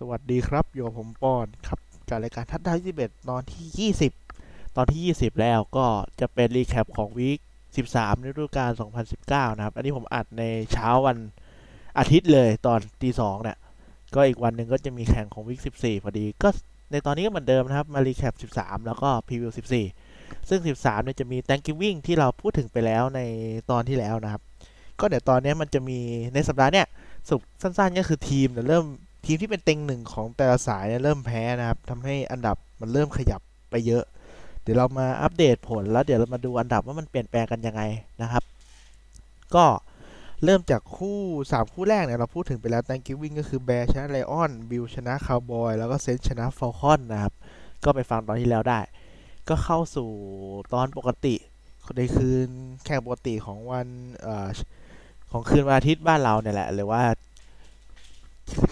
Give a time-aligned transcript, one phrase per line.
[0.00, 1.78] สวัสดีครับอยู่กับผมปอนครับ
[2.08, 3.90] จากรายการทัดดาว21ตอนที่
[4.32, 5.86] 20 ตอนที่ 20 แล้วก็
[6.20, 7.38] จะเป็น recap ของ week
[7.80, 8.70] 13ในฤดูกาล
[9.14, 11.18] 2019 นะครับ อันนี้ผมอัดในเช้าวัน
[11.98, 13.58] อาทิตย์เลยตอนตีสองเนี่ย
[14.14, 16.48] ก็อีกวันหนึ่งก็จะมีแข่งของ week 14 พอดี ก็
[16.90, 19.52] ในตอนนี้ก็เหมือนเดิมนะครับ มา recap 13 แล้วก็ preview
[20.00, 23.20] 14 ซึ่ง 13 เนี่ยจะมี Thanksgiving ที่เราพูดถึงไปแล้วใน
[23.70, 24.42] ตอนที่แล้วนะครับ
[25.00, 25.98] ก็เดี๋ยวตอนนี้มันจะมี
[26.34, 26.86] ในสัปดาห์เนี้ย
[27.28, 28.86] สรุปสั้นๆก็คือทีมเนี่ยเริ่ม
[29.26, 33.40] ทีมที่เป็นเต็งหนึ่งของแต่ละสายเนี่ยเริ่มแพ้นะครับทำให้อันดับมันเริ่มขยับ
[33.70, 34.04] ไปเยอะ
[34.62, 37.82] เดี๋ยวเรามาอัปเดตผลแล้วเดี๋ยวเรามาดูอันดับว่ามันเปลี่ยนแปลงกันยังไง
[38.22, 38.42] นะครับ
[39.54, 39.64] ก็
[40.44, 47.34] เริ่มจากคู่ 3 คู่แรกเนี่ยเราพูดถึงไปแล้ว Thanksgiving ก็คือ Bears ชนะ Lions Bills ชนะคาวบอยแล้วก็ Saints ชนะ Falcons นะครับ
[47.84, 48.80] ก็ไปฟังตอนที่แล้วได้
[49.48, 50.08] ก็เข้าสู่
[50.72, 51.34] ตอนปกติ
[51.96, 52.48] ในคืน
[52.84, 53.86] แข่งปกติของวัน
[54.26, 54.28] อ
[55.30, 57.02] ของคืนวันอาทิตย์บ้านเราเนี่ยแหละ หรือว่า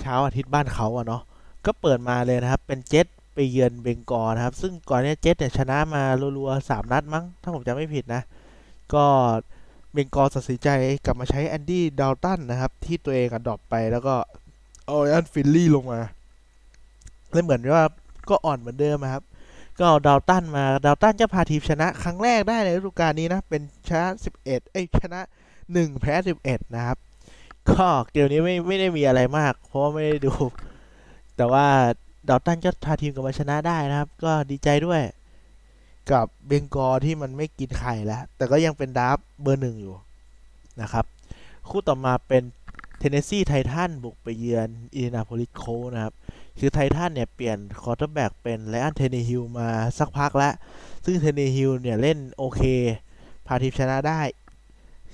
[0.00, 1.22] เช้าอาทิตย์บ้านเขาอะเนาะ
[1.66, 6.02] ก็เปิดมาเลยนะครับ เป็นเจ็ตไปเยือน Bengals นะครับ ซึ่งก่อนเนี้ยเจ็ตเนี่ยชนะมา
[6.36, 8.22] รัวๆสามนัดมั้ง ถ้าผมจำไม่ผิดนะ
[8.94, 9.04] ก็
[9.92, 10.68] Bengals ตัดสินใจ
[11.04, 14.14] กลับมาใช้ Andy Dalton นะครับ ที่ตัวเองอะ drop ไปแล้วก็
[14.86, 16.00] เอา Ryan Finley ลงมา
[17.32, 17.84] แล้วเหมือนว่า
[18.28, 19.22] ก็อ่อนเหมือนเดิมอะครับ
[19.78, 24.06] ก็เอาดาวตันมาดาวตันจะพาทีมชนะ ครั้งแรกได้ในฤดูกาลนี้นะ เป็นชนะ
[24.38, 25.20] 11เอ้ยชนะ
[25.60, 26.98] 1 แพ้ 11 นะครับ
[27.70, 30.32] ก็เกมนี้ไม่ไม่ได้มีอะไรมาก เพราะไม่ได้ดู
[31.36, 31.66] แต่ว่า
[32.28, 35.02] ดาวตันก็พาทีมกลับมาชนะได้นะครับ ก็ดีใจด้วย
[36.10, 39.94] กับ Bengals ที่มันไม่กินไข่แล้ว แต่ก็ยังเป็น draft เบอร์หนึ่งอยู่
[40.80, 41.04] นะครับ
[41.68, 42.42] คู่ต่อมาเป็น
[42.98, 46.14] Tennessee Titans บุกไปเยือนIndianapolis Colts นะครับ
[46.58, 49.68] คือ Titans เนี่ย เปลี่ยน quarterback เป็น Ryan Tannehill มา
[49.98, 50.54] สักพักแล้ว
[51.04, 52.62] ซึ่ง Tannehill เนี่ย เล่นโอเค
[53.46, 54.20] พาทีมชนะได้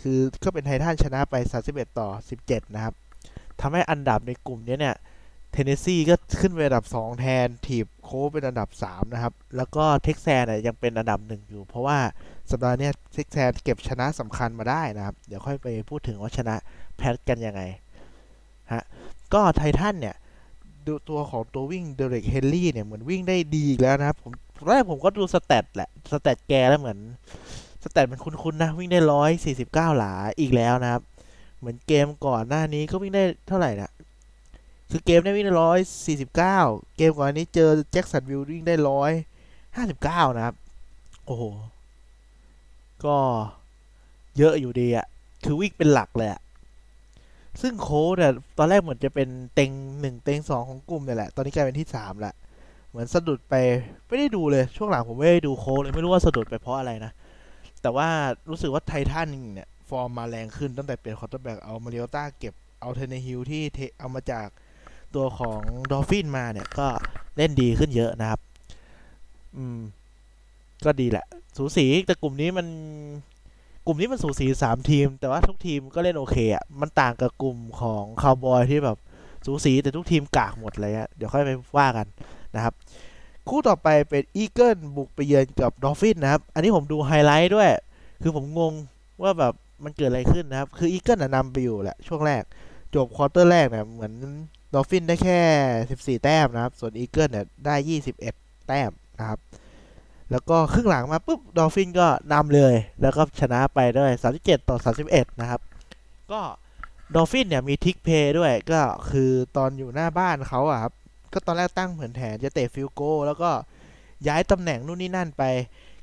[0.00, 1.34] คือก็เป็น Titans ชนะไป
[1.66, 2.08] 31 ต่อ
[2.42, 2.94] 17 นะครับ
[3.60, 4.96] ทำให้อันดับในกลุ่มนี้เนี่ย
[5.52, 11.98] Tennessee ก็ขึ้นเป็นอันดับ 2 แทน ทีม Colts เป็นอันดับ 3 นะครับ แล้วก็ Texans เนี่ยยังเป็นอันดับ 1 อยู่ เพราะว่า
[12.50, 16.54] สัปดาห์เนี้ย Texans เก็บชนะสำคัญมาได้นะครับ เดี๋ยวค่อยไปพูดถึงว่าชนะ
[16.96, 17.62] แพทกันยังไง
[18.72, 18.82] ฮะ
[19.34, 20.16] ก็ไททันเนี่ย
[21.08, 24.32] ตัวของตัววิ่งเดเร็กเฮนรี่เนี่ยเหมือนวิ่งได้ดีแล้วนะครับผม
[24.68, 26.98] แรกผมก็ดูสแตทแหละสแตทแกแล้วเหมือน
[27.82, 31.02] สแตทมันคุ้นๆนะ วิ่งได้ร้อยสี่สิบเก้าหลาอีกแล้วนะครับ
[31.58, 33.92] เหมือนเกมก่อนหน้านี้ก็วิ่งได้เท่าไหร่นะ
[34.90, 36.58] คือเกมได้วิ่งได้ร้อยสี่สิบเก้า
[36.96, 39.12] เกมก่อนอันนี้เจอแจ็คสันวิลวิ่งได้ร้อย
[39.76, 40.54] ห้าสิบเก้านะครับ
[41.26, 41.42] โอ้โห
[43.04, 43.16] ก็
[44.38, 45.06] เยอะอยู่ดีอะ
[45.44, 46.40] คือวิ่งเป็นหลักเลยอะ
[47.60, 52.32] ซึ่ง Colt เนี่ยตอนแรกเหมือนจะเป็นเต็งหนึ่งเต็งสองของกลุ่มเนี่ยแหละ ตอนนี้กลายเป็นที่สามละ
[52.88, 53.54] เหมือนสะดุดไป
[54.06, 57.12] ไม่ได้ดูเลยช่วงหลังผมไม่ได้ดู Colt เลยไม่รู้ว่าสะดุดไปเพราะอะไรนะ
[57.82, 58.08] แต่ว่า
[58.50, 64.48] รู้สึกว่าไททันเนี่ย ฟอร์มมาแรงขึ้นตั้งแต่เปลี่ยน quarterback เอา Mariota เก็บเอา Tannehill ที่ trade เอามาจาก
[65.14, 65.60] ตัวของ
[65.90, 66.86] Dolphin มาเนี่ย ก็
[67.36, 68.40] เล่นดีขึ้นเยอะนะครับ
[69.56, 69.78] อืม
[70.84, 72.66] ก็ดีแหละ สูสีแต่กลุ่มนี้มัน
[73.86, 78.98] กลุ่มนี้มันสูสีสามทีม แต่ว่าทุกทีมก็เล่นโอเคอะมันต่างกับกลุ่มของคาวบอยที่แบบ
[79.46, 82.06] สูสีแต่ทุกทีมกากหมดเลยอะเดี๋ยวค่อยไปว่ากัน
[82.54, 82.74] นะครับ
[83.48, 87.68] คู่ต่อไปเป็น Eagle บุกไปเยือนกับ Dolphin นะครับ อันนี้ผมดูไฮไลท์ด้วย
[88.22, 88.72] คือผมงง
[89.22, 89.54] ว่าแบบ
[89.84, 92.42] มันเกิดอะไรขึ้นนะครับ คือ Eagle นำไปอยู่แหละช่วงแรก
[92.94, 94.12] จบ quarter แรกเนี่ยเหมือน
[94.74, 95.40] Dolphin ได้แค่
[96.18, 97.74] 14 แต้มนะครับ ส่วน Eagle เนี่ยได้
[98.20, 99.38] 21 แต้มนะครับ
[100.30, 104.10] แล้วก็ครึ่งหลังมาปุ๊บ Dolphin ก็นำเลย แล้วก็ชนะไปด้วย
[104.40, 104.76] 37 ต่อ
[105.08, 105.60] 31 นะครับ
[106.32, 106.40] ก็
[107.14, 110.92] Dolphin เนี่ยมี trick play ด้วยก็คือตอนอยู่หน้าบ้านเขาอะครับ
[111.32, 113.50] ก็ตอนแรกตั้งเผือนแผนจะเตะ field goal แล้วก็
[114.28, 115.42] ย้ายตำแหน่งนู่นนี่นั่นไป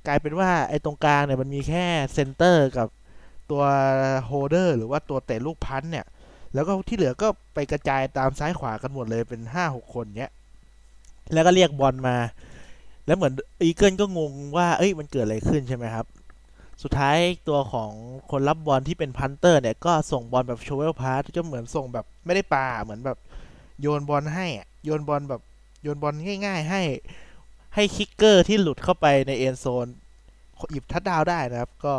[0.07, 2.87] กลายเป็นว่าไอ้ตรงกลางเนี่ยมันมีแค่ center กับ
[3.51, 3.63] ตัว
[4.25, 6.05] holder หรือว่าตัวเตะลูก punt เนี่ย
[6.53, 10.31] แล้วก็ที่เหลือก็ไปกระจายตามซ้ายขวากันหมดเลยเป็นห้าหกคนเนี้ย
[11.33, 12.17] แล้วก็เรียกบอลมา
[13.05, 16.05] แล้วเหมือน Eagle ก็งงว่าเอ้ยมันเกิดอะไรขึ้นใช่ไหมครับ
[16.83, 17.91] สุดท้ายตัวของ
[18.31, 23.17] คนรับบอลที่เป็น punter เนี่ยก็ส่งบอลแบบ shovel pass ก็เหมือนส่งแบบไม่ได้ปาเหมือนแบบ
[23.81, 25.41] โยนบอลให้อะ โยนบอลแบบ
[25.81, 26.13] โยนบอล
[26.45, 26.81] ง่าย ๆ ให้
[27.75, 29.87] ให้ kicker ที่หลุดเข้าไปใน end zone
[30.71, 31.95] หยิบทัดดาวได้นะครับ ก็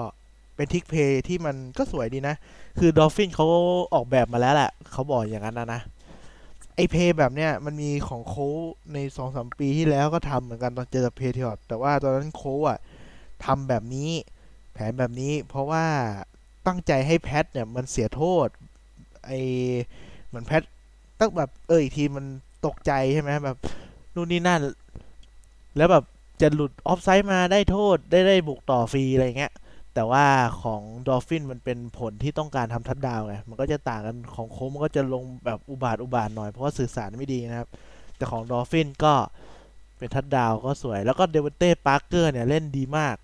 [0.57, 2.35] เป็น trick play ที่มันก็สวยดีนะ
[2.79, 3.47] คือ Dolphin เขา
[3.95, 5.81] ออกแบบมาแล้วแหละเขาบอกอย่างนั้นนะนะ
[6.77, 8.49] ไอ้ play แบบเนี้ยมันมีของ Colt
[8.93, 12.79] ในสองสามปีที่แล้วก็ทำเหมือนกันตอนเจอ Patriot แต่ว่าตอนนั้น Colt อะ
[13.45, 14.11] ทำแบบนี้
[14.73, 15.85] แผนแบบนี้ เพราะว่า
[16.67, 18.49] ตั้งใจให้ Pat เนี่ยมันเสียโทษ
[19.27, 19.31] ไอ้
[20.27, 20.63] เหมือน Pat
[21.21, 22.25] ตั้งแบบเอออีกทีมัน
[22.67, 23.57] ตกใจใช่ไหมแบบ
[24.15, 24.61] นู่นนี่นั่น
[25.77, 26.05] แล้วแบบ
[26.41, 29.53] จะหลุด offside มาได้โทษได้ได้บุกต่อฟรีอะไรเงี้ย
[29.95, 30.25] แต่ว่า
[30.63, 37.69] ของ Dolphin มันเป็นแผนที่ต้องการทำ touchdown ไง มันก็จะต่างกันของโค้งมันก็จะลงแบบอุบาทว์อุบาทว์หน่อยเพราะว่าสื่อสารไม่ดีนะครับ
[38.17, 39.15] แต่ของ Dolphin ก็
[39.99, 43.17] เป็น touchdown ก็สวย แล้วก็ DeVante Parker เนี่ยเล่นดีมาก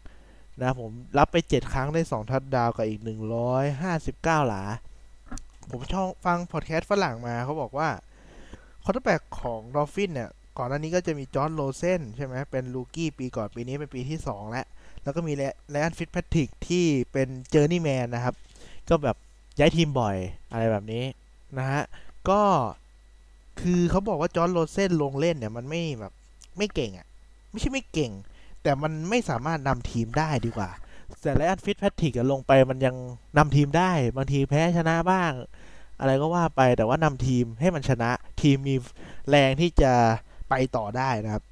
[0.62, 3.00] นะผมรับไป 7 ครั้งได้ 2 ทัดดาวกับอีก
[3.74, 4.62] 159 หลา
[5.70, 7.88] ผมชอบฟังพอดแคสต์ฝรั่งมาเขาบอกว่า
[8.84, 14.66] quarterback ของ Dolphin เนี่ย ก่อนหน้านี้ก็จะมี Josh Rosen ใช่ไหมเป็น rookie ปีก่อนปีนี้เป็นปีที่ 2 แล้ว
[15.02, 15.32] แล้วก็มี
[15.70, 18.34] Ryan Fitzpatrick ที่เป็น journeyman นะครับ
[18.88, 19.16] ก็แบบ
[19.58, 20.16] ย้ายทีมบ่อย
[20.50, 21.04] อะไรแบบนี้
[21.58, 21.82] นะฮะ
[22.28, 22.40] ก็
[23.60, 26.12] คือเขาบอกว่า Josh Rosen ลงเล่นเนี่ย มันไม่แบบ
[26.58, 27.06] ไม่เก่งอะ่ะ
[27.50, 28.12] ไม่ใช่ไม่เก่ง
[28.62, 30.70] แต่มันไม่สามารถนำทีมได้ดีกว่า
[31.22, 32.96] แต่ Ryan Fitzpatrick ลงไปมันยัง
[33.36, 35.32] นำทีมได้ บางทีแพ้ชนะบ้าง
[36.02, 38.10] อะไรก็ว่าไปแต่ว่านำทีมให้มันชนะ
[38.42, 38.74] ทีมมี
[39.30, 39.92] แรงที่จะ
[40.50, 41.44] ไปต่อได้นะครับ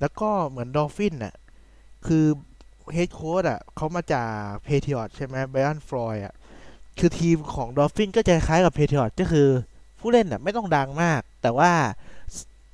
[0.00, 1.34] แล้วก็เหมือน Dolphin น่ะ
[2.06, 2.24] คือ
[2.92, 4.30] head coach อะเขามาจาก
[4.64, 6.34] Patriot ใช่ไหม Brian Flores อะ
[6.98, 9.48] คือทีมของ Dolphin ก็จะคล้ายกับ Patriot ก็คือ
[10.00, 11.70] ผู้เล่นน่ะไม่ต้องดังมาก แต่ว่า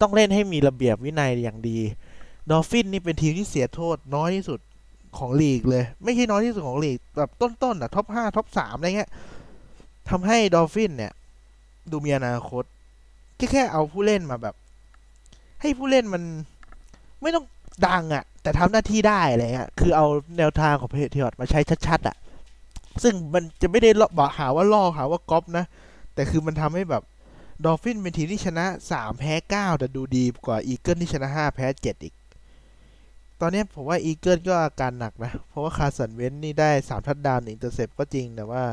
[0.00, 1.79] ต้องเล่นให้มีระเบียบวินัยอย่างดี
[2.50, 4.61] Dolphin นี่เป็นทีมที่เสียโทษน้อยที่สุด
[5.19, 9.11] ของลีกเลย ไม่ใช่น้อยที่สุดของลีกแบบต้นๆอะ top ห้า top สามอะไรเงี้ย
[10.11, 11.12] ทำให้ Dolphin เนี่ย
[11.91, 12.64] ดูมีอนาคต
[13.37, 14.55] แค่แค่เอาผู้เล่นมาแบบ
[15.61, 16.23] ให้ผู้เล่นมัน
[17.23, 17.44] ไม่ต้อง
[17.88, 20.06] ดังอะ่ะ แต่ทำหน้าที่ได้อะไรเงี้ยคือเอา
[20.38, 22.17] แนวทางของ Patriot มาใช้ชัดๆอะ่ะ
[23.03, 25.64] ซึ่งมันจะไม่ได้บอกหาว่าล่อหาว่าก๊อปนะ
[26.14, 27.03] แต่คือมันทำให้แบบ
[27.64, 32.14] Dolphin เป็นทีมที่ชนะ 3 แพ้ 9 แต่ดูดีกว่า Eagle ที่ชนะ 5 แพ้ 7 อีก
[33.41, 38.64] ตอนนี้ผมว่า Eagle ก็อาการหนักนะ เพราะว่า Carson Wentz นี่ได้ 3 touchdown intercept ก็จริง แต่ว่า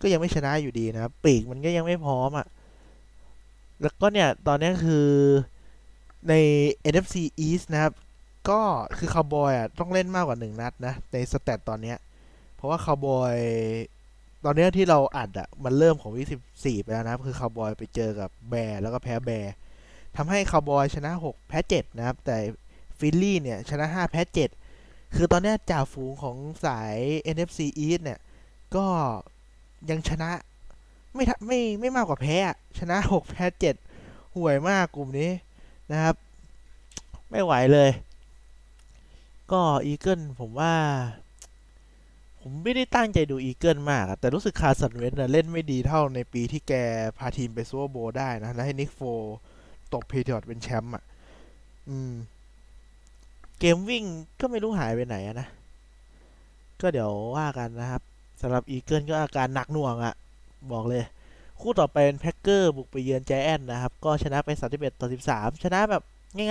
[0.00, 2.46] ก็ยังไม่ชนะอยู่ดีนะครับปีกมันก็ยังไม่พร้อมอะ่ะ
[3.82, 5.08] แล้วก็เนี่ย ตอนนี้คือ
[6.28, 6.34] ใน
[6.92, 7.92] NFC East นะครับ
[8.50, 8.60] ก็
[8.98, 11.94] คือคาวบอยอะต้องเล่นมากกว่า1นัดนะ ใน stat ตอนนี้
[12.54, 13.36] เพราะว่าคาวบอย
[14.44, 19.52] ตอนนี้ที่เราอัดอะมันเริ่มของวิสิบสี่ไปแล้วนะครับ คือคาวบอยไปเจอกับ Bear แล้วก็แพ้ Bear
[20.16, 22.36] ทำให้คาวบอยชนะ6แพ้7นะครับ แต่
[22.98, 24.22] Philly เนี่ยชนะ5แพ้
[24.68, 26.96] 7คือตอนนี้จ่าฝูงของสาย
[27.34, 28.20] NFC East เนี่ย
[28.76, 28.86] ก็
[29.90, 30.30] ยังชนะ
[31.14, 32.36] ไม่ไม่ไม่มากกว่าแพ้
[32.78, 33.44] ชนะ6แพ้
[33.90, 35.30] 7ห่วยมากกลุ่มนี้
[35.92, 36.14] นะครับ
[37.30, 37.90] ไม่ไหวเลย
[39.52, 40.74] ก็ Eagle ผมว่า
[42.40, 46.72] ผมไม่ได้ตั้งใจดู Eagle มาก แต่รู้สึก Carson Wentz เล่นไม่ดีเท่าในปีที่แก
[47.18, 49.00] พาทีมไป Super Bowl ได้นะ แล้วให้ Nick Foles
[49.92, 51.04] ตบ Patriot เป็นแชมป์อะ
[51.88, 52.12] อืม
[53.58, 54.04] เกมวิ่ง
[54.40, 55.48] ก็ไม่รู้หายไปไหนนะ
[56.80, 58.02] ก็เดี๋ยวว่ากันนะครับ
[58.40, 60.14] สำหรับ Eagle ก็อาการหนักหน่วงอะ่ะ
[60.72, 61.04] บอกเลย
[61.60, 66.02] คู่ต่อไปเป็น Packer บุกไปเยือน Giant นะครับ ก็ชนะไป 31 ต่อ 13 ชนะแบบ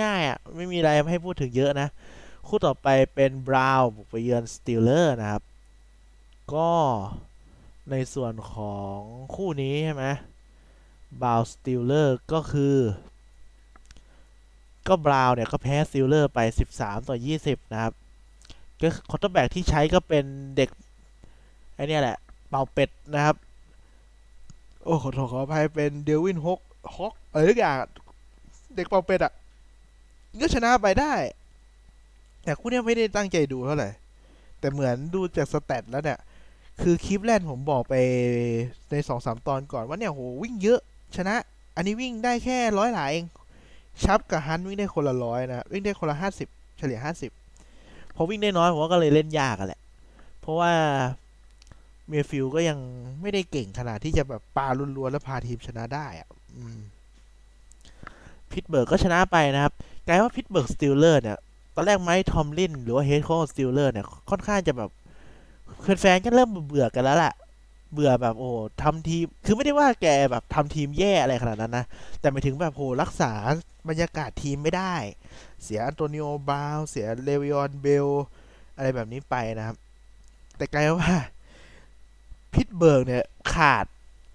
[0.04, 1.88] ง่ายๆอะ่ะ ไม่มีอะไรให้พูดถึงเยอะนะ
[2.48, 5.42] คู่ต่อไปเป็น Brown บุกไปเยือน Steeler นะครับ
[6.54, 6.70] ก็
[7.90, 8.98] ในส่วนของ
[9.34, 10.06] คู่นี้ใช่ไหม
[11.22, 12.76] Browns Steelers ก็คือ
[14.88, 16.38] ก็ Browns เนี่ย ก็แพ้ Steelers ไป
[16.74, 17.92] 13 ต่อ 20 นะครับ
[18.80, 20.24] ก็ quarterback ที่ใช้ก็เป็น
[20.56, 20.70] เด็ก
[21.74, 22.16] ไอ้เนี่ยแหละ
[22.48, 23.36] เป่าเป็ดนะครับ
[24.84, 26.60] โอ้ขอโทษขออภัยเป็น Devlin Hodges
[26.96, 27.76] Hodges อะไรสักอย่าง
[28.74, 29.32] เด็กเป่าเป็ดอะ
[30.40, 31.12] ก็ชนะไปได้
[32.44, 33.90] แต่คู่นี้ไม่ได้ตั้งใจดูเท่าไหร่
[34.60, 36.18] แต่เหมือนดูจากสแตทแล้วเนี่ย
[36.82, 37.94] คือคลิปแรกผมบอกไป
[38.90, 40.80] ในสองสามตอนก่อนว่าเนี่ยโหวิ่งเยอะ
[41.16, 41.34] ชนะ
[41.76, 43.26] อันนี้วิ่งได้แค่ร้อยหลายเอง
[44.04, 47.30] ชับกับฮันวิ่งได้คนละร้อยนะวิ่งได้คนละห้าสิบเฉลี่ยห้าสิบ
[48.14, 49.80] พอวิ่งได้น้อยผมก็เลยเล่นยากอะแหละ
[50.40, 50.72] เพราะว่า
[52.08, 52.78] เมฟิลก็ยัง
[53.20, 56.28] ไม่ได้เก่งขนาดที่จะแบบปาลุนๆแล้วพาทีมชนะได้อะ
[58.52, 59.72] Pittsburgh ก็ชนะไปนะครับ
[60.06, 61.38] กลายว่า Pittsburgh Steelers เนี่ย
[61.74, 64.90] ตอนแรก Mike Tomlin หรือว่า head coach Steelers เนี่ยค่อนข้างจะแบบ
[66.00, 67.34] แฟนๆก็เริ่มเบื่อกันแล้วแหละ
[67.92, 68.50] เบื่อแบบโอ้
[68.82, 71.84] ทำทีม คือไม่ได้ว่าแกแบบทำทีมแย่อะไรขนาดนั้นนะ
[72.20, 73.32] แต่หมายถึงแบบโหรักษา
[73.88, 74.94] บรรยากาศทีมไม่ได้
[75.62, 78.06] เสีย Antonio Brown เสีย Le'Veon Bell
[78.76, 79.76] อะไรแบบนี้ไปนะครับ
[80.56, 81.14] แต่กลายว่า
[82.54, 83.84] Pittsburgh เนี่ยขาด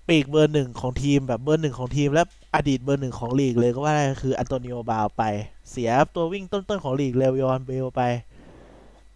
[0.07, 2.23] ปีกเบอร์หนึ่งของทีมแบบเบอร์หนึ่งของทีม และ
[2.55, 5.23] อดีตเบอร์หนึ่งของลีกเลยก็ว่าได้คือ Antonio Brown ไป
[5.69, 8.01] เสียตัววิ่งต้นๆของลีก Le'Veon Bell ไป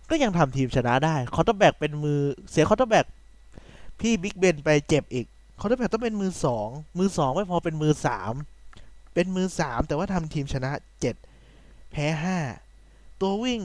[0.09, 2.19] ก็ยังทำทีมชนะได้ quarterback เป็นมือ
[2.51, 3.05] เสีย quarterback
[3.99, 5.25] พี่ Big Ben ไปเจ็บอีก
[5.59, 6.67] quarterback ต้องเป็นมือสอง
[6.97, 8.33] มือสองไม่พอเป็นมือสาม
[9.13, 11.15] เป็นมือสามแต่ว่าทำทีมชนะเจ็ด
[11.91, 12.37] แพ้ห้า
[13.21, 13.59] ตัววิ่ง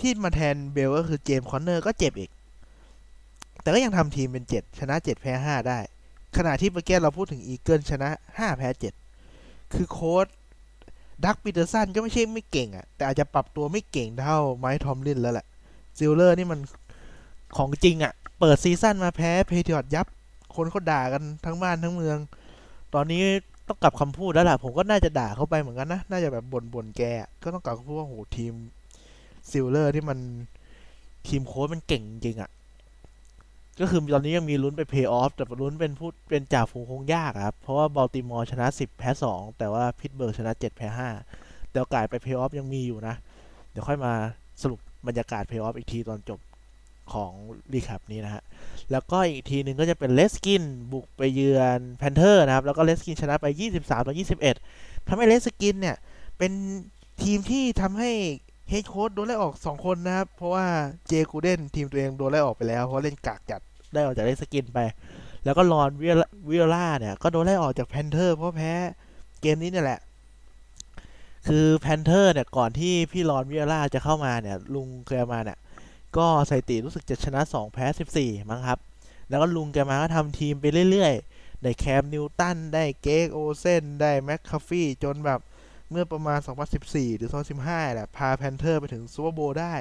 [0.00, 2.30] ที่มาแทน Bell ก็คือ James Conner ก็เจ็บอีก
[3.62, 5.78] แต่ก็ยังทำทีมเป็นเจ็ดชนะเจ็ดแพ้ห้าได้
[6.36, 8.94] ขณะที่เมื่อกี้เราพูดถึง Eagles ชนะห้าแพ้เจ็ด
[9.74, 10.26] คือโค้ช
[11.24, 15.46] Doug Pederson ก็ไม่ใช่ไม่เก่งอะ่ะ แต่อาจจะปรับตัวไม่เก่งเท่า Mike Tomlin แล้วแหละ
[15.98, 16.60] Steelers นี่มัน
[17.56, 20.06] ของจริงอะ่ะ เปิด season มาแพ้ Patriots ยับ
[20.54, 22.18] คนเขาด่ากันทั้งบ้านทั้งเมือง
[22.94, 23.22] ตอนนี้
[23.68, 27.02] ต้องกลับคำพูดแล้วล่ะ ผมก็น่าจะด่าเขาไปเหมือนกันนะ น่าจะแบบบ่นบ่นแก
[27.42, 28.52] ก็ต้องกลับคำพูดว่าโหทีม
[29.50, 30.18] Steelers ที่มัน
[31.28, 32.50] ทีมโค้ชมันเก่งจริงอะ่ะ
[33.80, 40.88] ก็คือตอนนี้ยังมีลุ้นไปเพย์ออฟแต่ลุ้นเป็นพูดเป็นจ่าฝูงคงยากครับ เพราะว่า Baltimore ชนะ 10 แพ้ 2 แต่ว่า Pittsburgh ชนะ 7 แพ้
[41.30, 43.14] 5 แต่โอกาสไปเพย์ออฟยังมีอยู่นะ
[43.70, 44.12] เดี๋ยวค่อยมา
[44.62, 46.40] สรุปบรรยากาศเพย์ออฟอีกทีตอนจบ
[47.12, 47.32] ของ
[47.72, 48.42] recap นี้นะฮะ
[48.90, 50.62] แล้วก็อีกทีหนึ่งก็จะเป็น Redskins
[50.92, 53.46] บุกไปเยือน Panthers นะครับ แล้วก็ Redskins ชนะไป
[53.78, 54.14] 23 ต่อ
[54.60, 55.96] 21ทำให้ Redskins เนี่ย
[56.38, 56.52] เป็น
[57.22, 58.10] ทีมที่ทำให้
[58.68, 60.66] head coach โดนไล่ออก2คนนะครับ เพราะว่า
[61.08, 63.60] เจกูเดนทีมตัวเองโดนไล่ออกไปแล้ว เพราะเล่นกากจัด
[63.92, 64.78] ได้ออกจาก Redskins ไป
[65.44, 65.90] แล้วก็ Ron
[66.50, 68.72] Rivera เนี่ยก็โดนไล่ออกจาก Panthers เพราะแพ้
[69.40, 70.00] เกมนี้เนี่ยแหละ
[71.48, 75.58] คือ Panthers เนี่ยก่อนที่พี่ Ron Rivera จะเข้ามาเนี่ย ลุงเคยมาเนี่ย
[76.16, 77.86] ก็สถิติรู้สึกจะชนะ 2 แพ้
[78.18, 78.78] 14 มั้งครับ
[79.28, 85.40] แล้วก็ลุงแกมาก็ทำทีมไปเรื่อยๆ ได้ Cam Newton ได้ Greg Olsen ได้ McCaffrey จนแบบ
[85.92, 86.38] เมื่อประมาณ
[86.78, 87.30] 2014 หรือ
[87.62, 89.74] 2015แหละพา Panthers ไปถึง Super Bowl ได้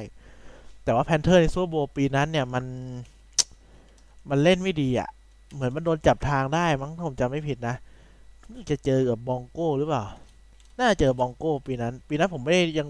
[0.84, 2.66] แต่ว่า Panthers ใน Super Bowl ปีนั้นเนี่ยมัน
[4.30, 5.10] มันเล่นไม่ดีอะ่ะ
[5.54, 7.76] เหมือนมันโดนจับทางได้มั้งผมจำไม่ผิดนะ
[8.70, 10.04] จะเจอกับ Broncos หรือเปล่า
[10.78, 12.88] น่าจะเจอ Broncos ปีนั้น ปีนั้นผมไม่ได้ยัง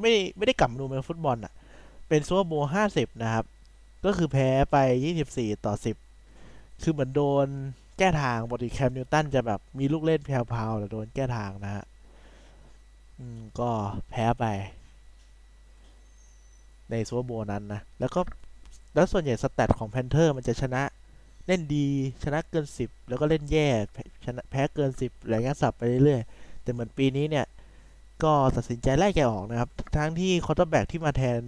[0.00, 1.52] ไม่ไม่ได้กลับมาดู American football อะ่ะ
[2.08, 3.44] เป็น Super Bowl ห้าสิบนะครับ
[4.04, 5.96] ก็คือแพ้ไปยี่สิบสี่ต่อสิบ
[6.82, 7.46] คือเหมือนโดน
[7.98, 11.84] แก้ทาง body Cam Newton จะแบบมีลูกเล่นแพรวๆแต่โดนแก้ทางนะฮะ
[13.60, 13.70] ก็
[14.10, 14.44] แพ้ไป
[16.90, 18.20] ใน Super Bowl นั้นนะ แล้วก็
[18.94, 20.82] แล้วส่วนใหญ่ stat ของ Panthers มันจะชนะ
[21.46, 21.86] เล่นดี
[22.24, 23.66] ชนะเกินสิบแล้วก็เล่นแย่
[24.26, 27.46] ชนะแพ้เกินสิบอะไรเงี้ยสลับไปเรื่อยๆ แต่เหมือนปีนี้เนี่ย
[28.22, 31.40] ก็ตัดสินใจไล่แกออกนะครับ ทั้งที่ quarterback ที่มาแทน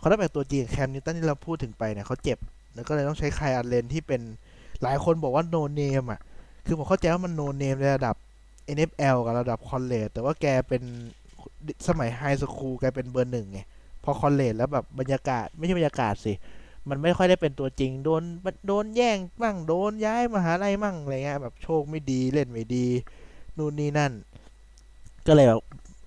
[0.00, 2.38] quarterback ตัวจริง Cam Newton ที่เราพูดถึงไปเนี่ยเขาเจ็บ
[2.74, 4.20] แล้วก็เลยต้องใช้ Kyle Allen ที่เป็น
[4.82, 6.20] หลายคนบอกว่า no name อะ
[6.66, 8.16] คือผมเข้าใจว่ามัน no name ในระดับ
[8.76, 10.82] NFL กับระดับ college แต่ว่าแกเป็น
[11.88, 13.60] สมัย high school แกเป็นเบอร์หนึ่งไง
[14.04, 16.32] พอ college แล้วแบบบรรยากาศไม่ใช่บรรยากาศสิ
[16.88, 18.22] มันไม่ค่อยได้เป็นตัวจริง โดน
[18.66, 22.86] โดนแย่งมั่งโดนย้ายมหาลัยมั่งอะไรเงี้ยแบบโชคไม่ดีเล่นไม่ดี
[23.58, 24.12] นู่นนี่นั่น
[25.26, 25.60] ก็เลยแบบ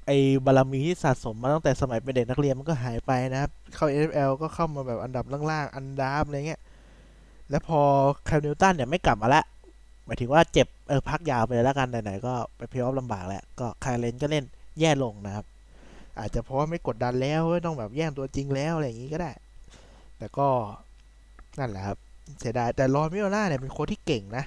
[0.08, 6.62] ไอ้บารมีที่สะสมมาตั้งแต่สมัยเป็นเด็กนักเรียนมันก็หายไปนะครับ เข้า NFL ก็เข้ามาแบบอันดับล่างๆอันดับอะไรเงี้ย
[7.50, 7.80] แล้วพอ
[8.26, 9.44] Cam Newton เนี่ยไม่กลับมาละ
[10.06, 14.46] หมายถึงว่าเจ็บเออพักยาวไปแล้วกันไหนๆก็ไปเพลย์ออฟลำบากแล้วก็ Kyle Allen ก็เล่น
[14.80, 15.46] แย่ลงนะครับ
[16.20, 19.32] อาจจะเพราะไม่กดดันแล้วต้องแบบแย่งตัวจริงแล้วอะไรอย่างงี้ก็ได้
[20.18, 20.48] แต่ก็
[21.60, 21.98] นั่นแหละครับ
[22.40, 24.46] เสียดายแต่ Ron Rivera เนี่ยเป็นโค้ชที่เก่งนะ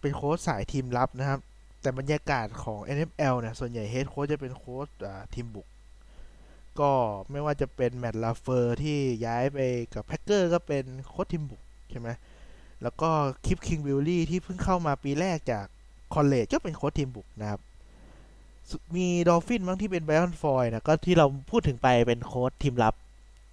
[0.00, 1.40] เป็นโค้ชสายทีมรับนะครับ
[1.80, 4.88] แต่บรรยากาศของ NFL เนี่ยส่วนใหญ่ head coach จะเป็นโค้ช
[5.34, 5.66] ทีมบุก
[6.80, 6.90] ก็
[7.30, 9.58] ไม่ว่าจะเป็น Matt LaFleur ที่ย้ายไป
[9.94, 12.08] กับ Packers ก็เป็นโค้ชทีมบุกใช่ไหม
[12.82, 13.10] แล้วก็
[13.46, 15.66] Kliff Kingsbury ที่เพิ่งเข้ามาปีแรกจาก
[16.14, 17.60] college ก็เป็นโค้ชทีมบุกนะครับ
[18.96, 22.94] มี Dolphins บ้างที่เป็น Brian Flores นะก็ที่เราพูดถึงไปเป็นโค้ชทีมรับ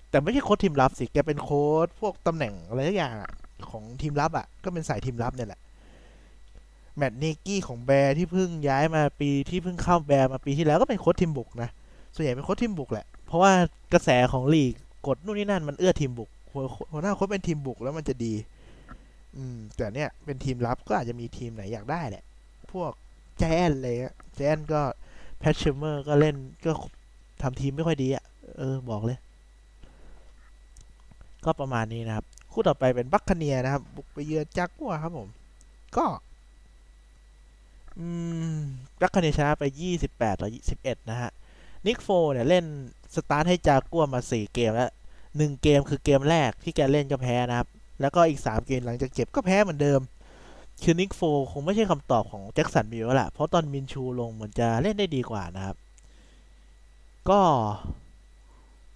[0.10, 3.14] แต่ไม่ใช่โค้ชทีมรับสิแกเป็นโค้ชพวกตำแหน่งอะไรสักอย่าง
[3.70, 5.62] ของทีมรับอะ่ะ ก็เป็นสายทีมรับเนี่ยแหละ
[6.96, 11.70] Matt Nagy ของ Bears ที่เพิ่งย้ายมาปีที่เพิ่งเข้า Bears มาปีที่แล้วก็เป็นโค้ชทีมบุกนะ
[12.14, 13.52] ส่วนใหญ่เป็นโค้ชทีมบุกแหละ เพราะว่า
[13.94, 14.74] กระแสของลีก
[15.08, 16.30] กฎนู่นนี่นั่นมันเอื้อทีมบุก
[16.92, 18.34] หัวหน้าโค้ชเป็นทีมบุกแล้วมันจะดี
[19.38, 22.24] อืม แต่เนี้ยเป็นทีมรับก็อาจจะมีทีมไหนอยากได้แหละ
[22.72, 22.92] พวก
[23.40, 23.96] Giants เลย
[24.36, 24.82] Giants ก็
[25.40, 26.36] Pat Shurmur ก็เล่น
[26.66, 26.72] ก็
[27.42, 28.26] ทำทีมไม่ค่อยดีอะ่ะ
[28.58, 29.18] เออ บอกเลย
[31.46, 35.28] ก็ประมาณนี้นะครับ คู่ต่อไปเป็น Buccaneer นะครับ บุกไปเยือนจากัวครับผม
[35.98, 36.06] ก็
[38.00, 38.08] อื
[38.58, 38.60] ม
[39.02, 39.64] Buccaneer ชนะไป
[40.04, 41.32] 28 ต่อ21นะฮะ
[41.86, 42.66] นิกโฟลส์เนี่ยเล่น
[43.16, 44.92] สตาร์ทให้จากัวมา 4 เกมแล้ว
[45.26, 47.68] 1เกมคือเกมแรกที่แกเล่นก็แพ้นะครับ
[48.02, 50.00] แล้วก็อีก 3 เกมหลังจากเจ็บก็แพ้เหมือนเดิม
[50.84, 51.22] คือนิกโฟลส์
[51.52, 55.76] คงไม่ใช่คำตอบของแจ็คสันวิลแล้วล่ะ เพราะตอนมินชูลงเหมือนจะเล่นได้ดีกว่านะครับ
[57.30, 57.40] ก็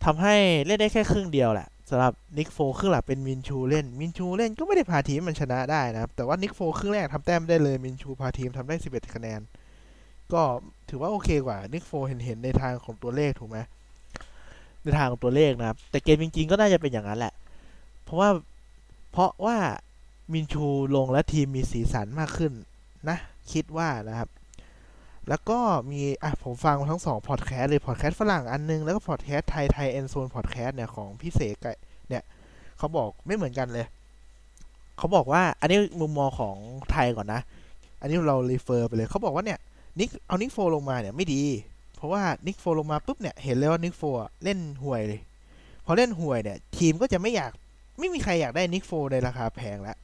[0.05, 0.35] ทำให้
[0.65, 9.39] เล่นได้แค่ครึ่งเดียวแหละสำหรับนิกโฟครึ่งหลังเป็นมินชูเล่น มินชูเล่นก็ไม่ได้พาทีมมันชนะได้นะครับ แต่ว่านิกโฟครึ่งแรกทำแต้มได้เลย มินชูพาทีมทำได้ 11 คะแนน
[10.33, 10.41] ก็
[10.89, 13.57] ถือว่าโอเคกว่า นิกโฟเห็นเห็นในทางของตัวเลขถูกไหม
[14.83, 17.33] ในทางของตัวเลขนะครับ แต่เกมจริง ๆ ก็น่าจะเป็นอย่างนั้นแหละ
[18.03, 18.29] เพราะว่า
[19.17, 19.57] เพราะว่า
[20.33, 22.53] มินชูลงและทีมมีสีสันมากขึ้น
[23.09, 23.17] นะ
[23.51, 24.29] คิดว่านะครับ
[25.29, 25.59] แล้วก็
[25.91, 31.57] มีอะผมฟังทั้งสองพอดแคสต์เลยพอดแคสต์ฝรั่งอันนึง แล้วก็พอดแคสต์ไทยไทย End Zone พอดแคสต์เนี่ย ของพี่เสก
[32.09, 32.23] เนี่ย
[32.77, 33.85] เขาบอกไม่เหมือนกันเลย
[34.97, 36.55] เขาบอกว่าอันนี้มุมมองของ
[36.91, 37.41] ไทยก่อนนะ
[37.99, 39.59] อันนี้เรา refer ไปเลยเขาบอกว่าเนี่ย
[39.99, 41.41] นิกเอานิกโฟลงมาเนี่ยไม่ดี
[41.95, 44.01] เพราะว่านิกโฟลงมาปุ๊บเนี่ยเห็นเลยว่านิกโฟ
[44.43, 45.19] เล่นห่วยเลย
[45.85, 47.51] พอเล่นห่วยเนี่ย ทีมก็จะไม่อยาก
[47.99, 49.97] ไม่มีใครอยากได้นิกโฟในราคาแพงแล้ว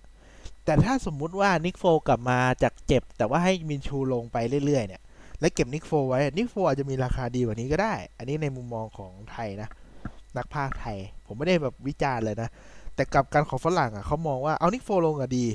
[0.65, 5.01] แต่ถ้าสมมุติว่านิกโฟกลับมาจากเจ็บ แต่ว่าให้มินชูลงไปเรื่อยๆเนี่ย
[5.39, 9.69] และเก็บนิกโฟไว้นิกโฟอาจจะมีราคาดีกว่านี้ก็ได้ อันนี้ในมุมมองของไทยนะ
[10.37, 12.49] นักพากย์ไทย ผมไม่ได้แบบวิจารณ์เลยนะ
[12.95, 15.45] แต่กับกันของฝรั่งอะเขามองว่าเอานิกโฟลงอะดี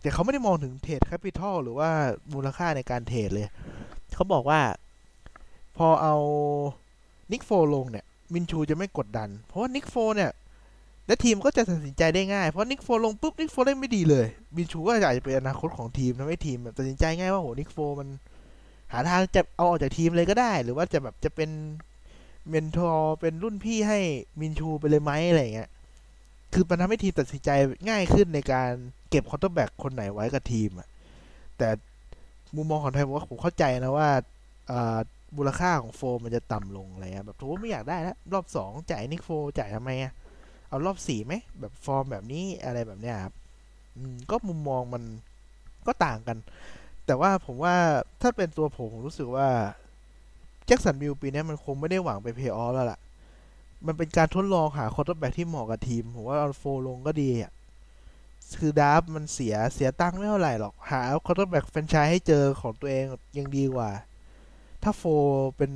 [0.00, 1.90] แต่เขาไม่ได้มองถึง trade capital หรือว่า
[2.34, 3.46] มูลค่าในการ trade เลย
[4.14, 4.60] เขาบอกว่า
[5.76, 6.14] พอเอา
[7.32, 10.30] นิกโฟลงเนี่ยมินชูจะไม่กดดัน เพราะว่านิกโฟเนี่ย
[11.08, 18.08] และทีมก็จะตัดสินใจได้ง่าย เพราะนิกโฟลงปุ๊บนิกโฟเล่นไม่ดีเลยมินชูก็อาจจะเป็นอนาคตของทีมทำให้ทีมตัดสินใจง่ายว่าโหนิกโฟมัน
[18.92, 21.50] หาทางจะเอาออกจากทีมเลยก็ได้ หรือว่าจะแบบจะเป็น
[22.48, 23.98] mentor เป็นรุ่นพี่ให้
[24.40, 25.70] มินชูไปเลยไหมอะไรเงี้ย
[26.52, 27.50] คือมันทำให้ทีมตัดสินใจ
[27.88, 28.70] ง่ายขึ้นในการ
[29.10, 30.88] เก็บ quarterback คนไหนไว้กับทีมอะ
[31.58, 31.68] แต่
[32.56, 34.08] มุมมองของไทยผมว่าผมเข้าใจนะว่า
[34.70, 34.98] อ่า
[35.36, 40.12] มูลค่าของโฟมันจะต่ำลงอะไรเงี้ยแบบถือว่าไม่อยากได้แล้วรอบสองจ่ายนิกโฟจ่ายทำไมอะ
[40.68, 43.34] เอารอบสี่ไหมแบบฟอร์มแบบนี้อะไรแบบเนี้ยครับ
[44.30, 45.02] ก็มุมมองมัน
[45.86, 46.38] ก็ต่างกัน
[47.06, 47.74] แต่ว่าผมว่า
[48.20, 49.48] ถ้าเป็นตัวผมผมรู้สึกว่า
[50.66, 53.00] แจ็คสันวิลปีนี้มันคงไม่ได้หวังไปเพย์ออฟแล้วล่ะ
[53.86, 57.52] มันเป็นการทดลองหา quarterback ที่เหมาะกับทีม ผมว่าเอาโฟลงก็ดีอะ
[58.58, 63.04] คือ draft มันเสียเสียตังค์ไม่เท่าไหร่หรอก หา quarterback franchise ให้เจอของตัวเอง
[63.38, 63.90] ยังดีกว่า
[64.82, 65.02] ถ้าโฟ
[65.56, 65.72] เป็น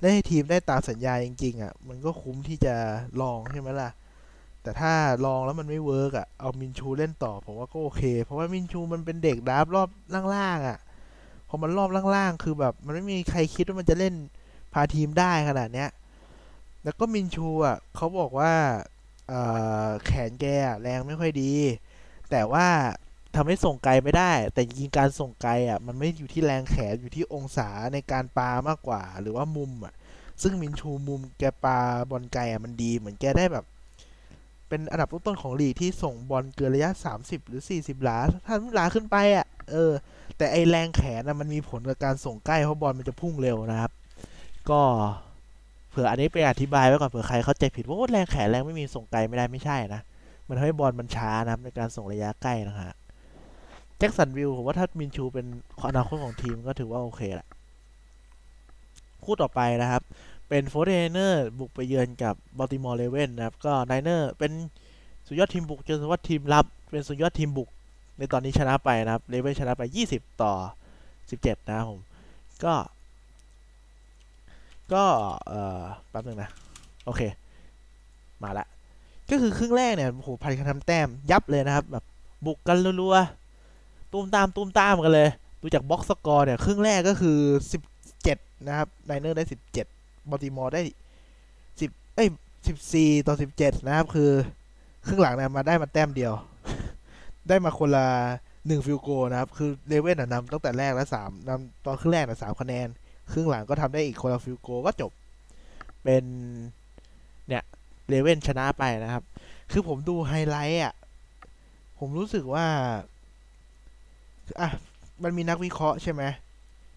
[0.00, 2.74] ได้ให้ทีมได้ตามสัญญาจริงๆอะ มันก็คุ้มที่จะ
[3.20, 3.90] ลองใช่ไหมล่ะ
[4.62, 4.92] แต่ถ้า
[5.24, 9.88] ลองแล้วมันไม่ work อะ เอามินชูเล่นต่อ ผมว่าก็โอเค เพราะว่ามินชูมันเป็นเด็ก draft รอบ
[10.34, 10.78] ล่างๆอะ
[11.48, 14.14] พอมันรอบล่างๆ คือแบบ มันไม่มีใครคิดว่ามันจะเล่น
[14.72, 15.90] พาทีมได้ขนาดเนี้ย
[16.84, 18.52] แล้วก็มินชูอะเขาบอกว่า
[20.04, 20.46] แขนแก
[20.82, 21.52] แรงไม่ค่อยดี
[22.30, 22.66] แต่ว่า
[23.36, 29.94] ทำให้ส่งไกลไม่ได้ แต่จริงการส่งไกลอะ มันไม่อยู่ที่แรงแขนอยู่ที่องศาในการปามากกว่า หรือว่ามุมอะ
[30.42, 31.78] ซึ่งมินชูมุมแกปา
[32.10, 33.64] บอลไกลอะมันดี เหมือนแกได้แบบ
[34.72, 39.92] เป็นอันดับต้นๆของลีกที่ส่งบอลเกินระยะ 30 หรือ 40 หลา ถ้าหลาขึ้นไปอะ เออ
[40.36, 43.92] แต่ไอแรงแขนนะมันมีผลกับการส่งใกล้เพราะบอลมันจะพุ่งเร็วนะครับ
[44.70, 44.80] ก็
[45.90, 50.00] เผื่ออันนี้ไปอธิบายไว้ก่อนเผื่อใครเข้าใจผิดว่าแรงแขนแรงไม่มีส่งไกลไม่ได้ไม่ใช่นะ
[50.48, 52.94] มันทำให้บอลมันช้านะครับในการส่งระยะใกล้นะฮะ
[53.98, 55.46] แจ็คสันวิลผมว่าถ้ามินชูเป็น
[55.88, 57.48] อนาคตของทีมก็ถือว่าโอเคแหละ
[59.24, 60.02] คู่ต่อไปนะครับ
[60.54, 64.52] เป็น Forty-Niner บุกไปเยือนกับบัลติมอร์ Raven นะครับ ก็ Niner เป็น
[65.26, 67.68] สุดยอดทีมบุกเจอสุดยอดทีมรับ เป็นสุดยอดทีมบุก
[68.18, 70.52] ในตอนนี้ชนะไปนะครับ Raven ชนะไป 20 ต่อ
[71.10, 72.00] 17 นะครับผม
[72.64, 72.74] ก็
[74.92, 75.04] ก็
[75.46, 76.50] เอ่อแป๊บนึงนะ
[77.06, 77.22] โอเค
[78.42, 78.66] มาละ
[79.30, 82.04] ก็คือครึ่งแรกเนี่ยโหพันกันทำแต้มยับเลยนะครับ แบบ
[82.46, 85.28] บุกกันรัวๆ ตูมตามตูมตามกันเลย
[85.60, 87.38] ดูจาก box score เนี่ย ครึ่งแรกก็คือ
[88.02, 90.82] 17 นะครับ Niner ได้ 17 บอลติมอร์ได้
[91.48, 92.28] 10เอ้ย
[92.76, 94.30] 14ต่อ17นะครับ คือ
[95.06, 96.32] ครึ่งหลังเนี่ยมาได้มาแต้มเดียว
[97.48, 98.06] ได้มาคนละ
[98.66, 102.88] หนึ่ง field goal นะครับ คือ Raven นำตั้งแต่แรกแล้วสามนำตอนครึ่งแรกนะสามคะแนน
[103.32, 105.12] ครึ่งหลังก็ทำได้อีกคนละ field goal ก็จบ
[106.02, 106.24] เป็น
[107.48, 107.62] เนี่ย
[108.08, 109.22] เลเว่นชนะไปนะครับ
[109.72, 110.94] คือผมดูไฮไลท์อะ
[111.98, 112.66] ผมรู้สึกว่า
[114.60, 114.68] อะ
[115.22, 116.22] มันมีนักวิเคราะห์ใช่ไหม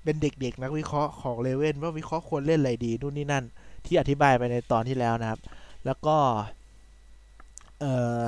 [0.06, 3.46] เป็นเด็กๆนักวิเคราะห์ของเลเว่นว่าวิเคราะห์ควรเล่นอะไรดีนู่นนี่นั่น
[3.86, 5.40] ที่อธิบายไปในตอนที่แล้วนะครับ
[5.86, 6.18] แล้วก็
[7.80, 7.86] เอ
[8.18, 8.22] อ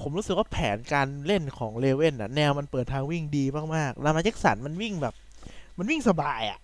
[0.00, 3.44] ผมรู้สึกว่าแผนการเล่นของเลเว่นอะแนวมันเปิดทางวิ่งดี
[3.76, 5.14] มากๆลามาแจ็คสันมันวิ่งแบบ
[5.78, 6.58] มันวิ่งสบายอะ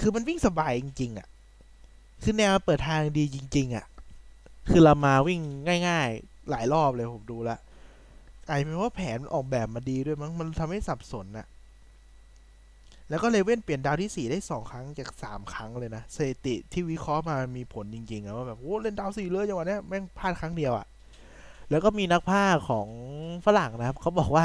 [0.00, 1.28] คือมันวิ่งสบายจริง ๆอะ
[2.22, 3.86] คือแนวเปิดทางดีจริง ๆอะ
[4.70, 5.40] คือลามาวิ่ง
[5.88, 7.58] ง่าย ๆ หลายรอบเลยผมดูล้ว
[8.46, 11.46] ไอ้เป็นว่าแผนออกแบบมาดีด้วยมั้งมันทำให้สับสนอะ
[13.08, 20.86] แล้วก็เลเว่นเปลี่ยนดาวที่สี่ได้สองครั้งจากสามครั้งเลยนะสถิติที่วิเคราะห์มามีผลจริงๆนะว่าแบบโอ้เล่นดาวสี่เลยจังหวะนี้แม่งพลาดครั้งเดียวอะ
[21.70, 22.88] แล้วก็มีนักพาของ
[23.46, 24.44] ฝรั่งนะครับเขาบอกว่า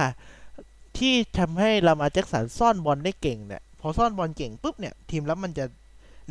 [0.97, 5.65] ที่ทำให้ลามาแจ็คสันซ่อนบอลได้เก่งเนี่ยพอซ่อนบอลเก่งปุ๊บเนี่ยทีมรับมันจะ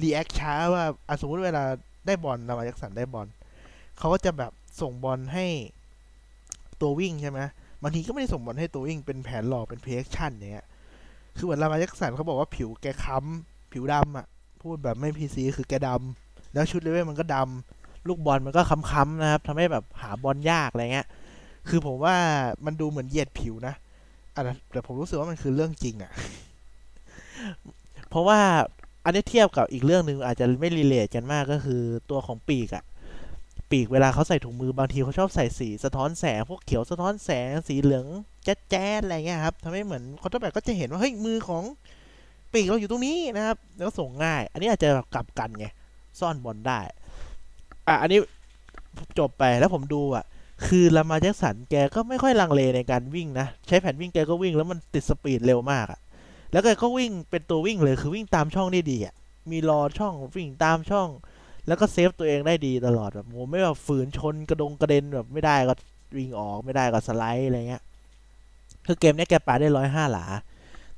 [0.03, 1.65] react ช้าว่าอสมมติเวลา
[2.07, 3.27] ได้บอลลามาแจ็คสันได้บอล
[3.99, 5.47] เขาก็จะแบบส่งบอลให้
[6.81, 7.41] ตัววิ่งใช่ไหม
[7.83, 10.67] บางทีก็ไม่ได้ส่งบอลให้ตัววิ่งเป็นแผนหลอกเป็น play action อย่างเงี้ย
[11.39, 14.27] คือเหมือนลามาแจ็คสันเขาบอกว่าผิวแกคล้ำผิวดำอะ
[14.63, 21.07] พูดแบบไม่ PC คือแกดำแล้วชุดเลเว่มันก็ดำลูกบอลมันก็คล้ำๆนะครับทำให้แบบหาบอลยากอะไรเงี้ย
[21.69, 22.17] คือผมว่า
[22.65, 23.75] มันดูเหมือนเหยียดผิวนะ
[24.35, 26.13] อะแต่ผมรู้สึกว่ามันคือเรื่องจริงอะ
[28.09, 28.39] เพราะว่า
[29.05, 32.85] อันนี้เทียบกับอีกเรื่องหนึ่งอาจจะไม่ relate กันมากก็คือตัวของปีกอะ
[33.71, 38.07] ปีกเวลาเขาใส่ถุงมือบางทีเขาชอบใส่สีสะท้อนแสงพวกเขียวสะท้อนแสงสีเหลือง
[38.45, 41.63] แจ๊ดแจ๊ดอะไรเงี้ยครับทำให้เหมือน quarterback ก็จะเห็นว่าเฮ้ยมือของ
[42.53, 45.67] ปีกเราอยู่ตรงนี้นะครับ แล้วส่งง่าย อันนี้อาจจะกลับกันไง
[46.21, 46.81] ซ่อนบอลได้
[47.89, 48.19] อะอันนี้
[49.19, 50.25] จบไปแล้วผมดูอะ
[50.67, 56.01] คือลามาแจ็คสันแกก็ไม่ค่อยลังเลในการวิ่งนะ ใช้แผนวิ่งแกก็วิ่งแล้วมันติด speed เร็วมากอะ
[56.53, 59.15] แล้วแกก็วิ่งเป็นตัววิ่งเลยคือวิ่งตามช่องได้ดีอะ
[59.51, 61.09] มีรอช่องวิ่งตามช่อง
[61.69, 65.75] แล้วก็ save ตัวเองได้ดีตลอดแบบโมไม่แบบฝืนชนกระดงกระเด็นแบบไม่ได้ก็
[66.17, 67.83] วิ่งออกไม่ได้ก็สไลด์อะไรเงี้ย
[68.87, 70.27] คือเกมนี้แกปาได้ร้อยห้าหลา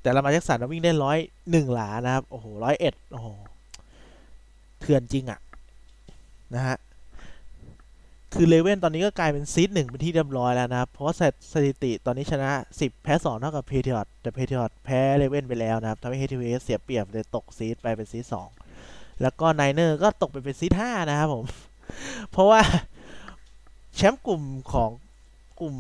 [0.01, 1.19] แต่ Lamar Jackson วิ่งได้ร้อย
[1.51, 3.29] หนึ่งหลานะครับโอ้โหร้อยเอ็ดโอ้โห
[4.81, 5.41] เถื่อนจริงอะ
[6.55, 6.77] นะฮะ
[8.35, 11.15] คือ Raven ตอนนี้ก็กลายเป็น seed หนึ่งเป็นที่เรียบร้อยแล้วนะครับ เพราะว่า
[11.53, 17.77] สถิติตอนนี้ชนะ 10 แพ้ 2 เท่ากับ Patriot แต่ Patriot แพ้ Raven ไปแล้วนะครับทำให้ head to head เสียเปรียบเลยตก seed
[17.83, 18.49] ไปเป็น seed สอง
[19.23, 21.45] แล้วก็ Niner ก็ตกไปเป็น seed ห้านะครับผม
[22.31, 22.61] เพราะว่า
[23.97, 24.91] แชมป์กลุ่มของ
[25.61, 25.77] กลุ่ม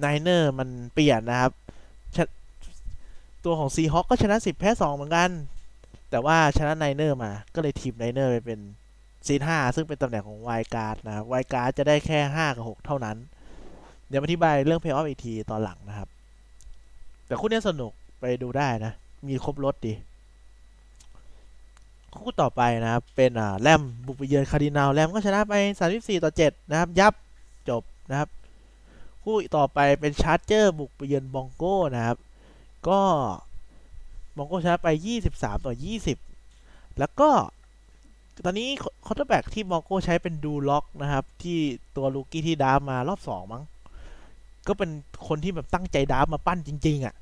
[0.00, 1.52] Niner มันเปลี่ยนนะครับ
[3.44, 5.30] ตัวของ Seahawk ก็ชนะ10แพ้2เหมือนกัน
[6.10, 8.60] แต่ว่าชนะ Niner มา ก็เลยทีม Niner ไปเป็น
[9.26, 13.16] seed ห้าซึ่งเป็นตำแหน่งของ wild card นะ wild card จะได้แค่ห้ากับหกเท่านั้น
[14.08, 16.08] เดี๋ยวมาอธิบายเรื่องเพย์ออฟอีกทีตอนหลังนะครับ
[17.26, 18.92] แต่คู่นี้สนุกไปดูได้นะ
[19.28, 19.92] มีครบรสดี
[22.16, 25.54] คู่ต่อไปนะครับ เป็นอ่าแรมบุกไปเยือน Cardinal Ram ก็ชนะไป
[25.88, 27.14] 34 ต่อ 7 นะครับ ยับ
[27.68, 28.28] จบนะครับ
[29.22, 32.18] คู่ต่อไปเป็น Charger บุกไปเยือน Bronco นะครับ
[32.88, 33.00] ก็
[34.36, 34.88] Bronco ชนะไป
[35.26, 35.74] 23 ต่อ
[36.36, 37.30] 20 แล้วก็
[38.44, 38.68] ตอนนี้
[39.06, 41.58] quarterback ที่ Bronco ใช้เป็น Drew Lock นะครับ ที่
[41.96, 43.62] ตัว rookie ที่ draft มารอบสองมั้ง
[44.66, 44.90] ก็เป็น
[45.28, 47.14] คนที่แบบตั้งใจ draft มาปั้นจริง ๆอะ่ะ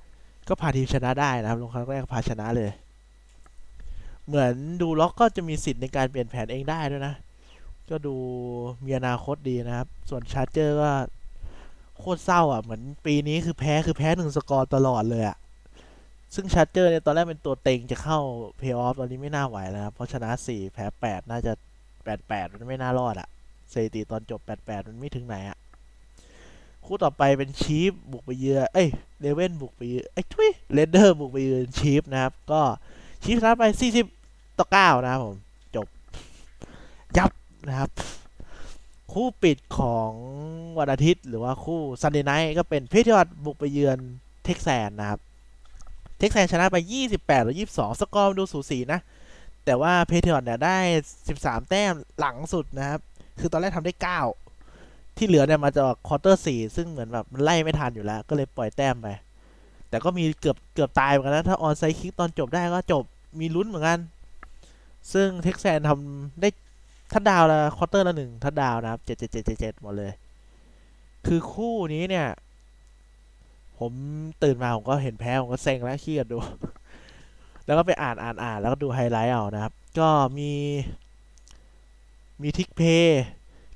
[0.48, 2.70] ก็พาทีมชนะได้นะครับ ลงครั้งแรกพาชนะเลย
[4.26, 7.14] เหมือน Drew Lock ก็จะมีสิทธิ์ในการเปลี่ยนแผนเองได้ด้วยนะ
[7.90, 8.14] ก็ดู
[8.84, 10.90] มีอนาคตดีนะครับ ส่วน Charger ก็
[11.98, 15.36] โคตรเศร้าอะ เหมือนปีนี้คือแพ้คือแพ้หนึ่งสกอร์ตลอดเลยอะ
[16.34, 18.18] ซึ่ง Charger เนี่ยตอนแรกเป็นตัวเต็งจะเข้า
[18.58, 21.52] เพย์ออฟตอนนี้ไม่น่าไหวแล้วครับ เพราะชนะสี่แพ้แปดน่าจะ
[22.04, 23.28] แปดแปดมันไม่น่ารอดอะ
[23.72, 25.58] สถิติตอนจบแปดแปดมันไม่ถึงไหนอะ
[26.84, 28.88] คู่ต่อไปเป็น Chief บุกไปเยือเอ้ย
[29.20, 32.62] Raven บุกไปเยือไอ้ทุย Raider บุกไปเยือน Chief นะครับ ก็
[33.22, 34.06] Chief ชนะไปสี่สิบ
[34.58, 35.36] ต่อเก้านะครับผม
[35.76, 35.86] จบ
[37.16, 37.30] ยับ
[37.68, 37.90] นะครับ
[39.12, 40.12] คู่ปิดของ
[40.78, 43.98] วันอาทิตย์ หรือว่าคู่ Sunday night ก็เป็น Patriot บุกไปเยือน
[44.44, 45.20] Texans นะครับ
[46.18, 46.76] Texans ชนะไป
[47.12, 49.00] 28 ต่อ 22 สกอร์ดูสูสีนะ
[49.64, 50.78] แต่ว่า Patriot เนี่ยได้
[51.24, 53.00] 13 แต้มหลังสุดนะครับ
[53.40, 53.94] คือตอนแรกทำได้
[54.58, 59.08] 9 ที่เหลือเนี่ยมาจาก quarter 4 ซึ่งเหมือนแบบไล่ไม่ทันอยู่แล้ว ก็เลยปล่อยแต้มไป
[59.88, 63.04] แต่ก็มีเกือบเกือบตายเหมือนกันนะ ถ้า onside kick ตอนจบได้ก็จบ
[63.40, 63.98] มีลุ้นเหมือนกัน
[65.12, 66.48] ซึ่ง Texans ทำได้
[67.12, 70.12] touchdown ละ quarter ละหนึ่ง touchdown นะครับเจ็ดเจ็ดเจ็ดเจ็ดหมดเลย
[71.26, 72.28] คือคู่นี้เนี่ย
[73.78, 73.92] ผม
[74.42, 76.38] ตื่นมา ผมก็เห็นแพ้ ผมก็เซ็งแล้วขี้เกียจดู
[77.66, 80.52] แล้วก็ไปอ่านอ่านอ่านแล้วก็ดูไฮไลท์เอานะครับ ก็มี
[82.42, 83.22] มี trick play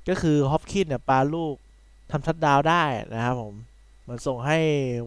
[0.09, 1.55] ก็คือ Hopkin เนี่ยปาลูก
[2.11, 3.53] ทำทัดดาวได้นะครับผม
[4.07, 4.57] มันส่งให้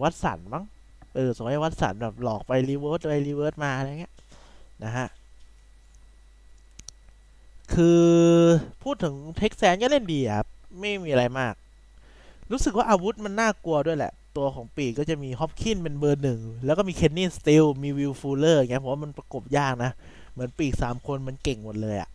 [0.03, 0.63] วัดสันมั้ง
[1.15, 4.13] เออ ส่งให้วัดสันแบบหลอกไป reverse ไป reverse มาอะไรเงี้ย
[4.83, 5.07] นะฮะ
[7.73, 8.01] คือ
[8.83, 10.47] พูดถึง Texan ก็เล่นดีครับ
[10.79, 11.53] ไม่มีอะไรมาก
[12.51, 19.91] รู้สึกว่าอาวุธมันน่ากลัวด้วยแหละ ตัวของปีกก็จะมี Hopkin เป็นเบอร์หนึ่ง แล้วก็มี Kenny Still มี Will Fuller อย่างเงี้ยผมว่ามันประกบยากนะ
[20.31, 22.09] เหมือนปีกสามคนมันเก่งหมดเลยอะ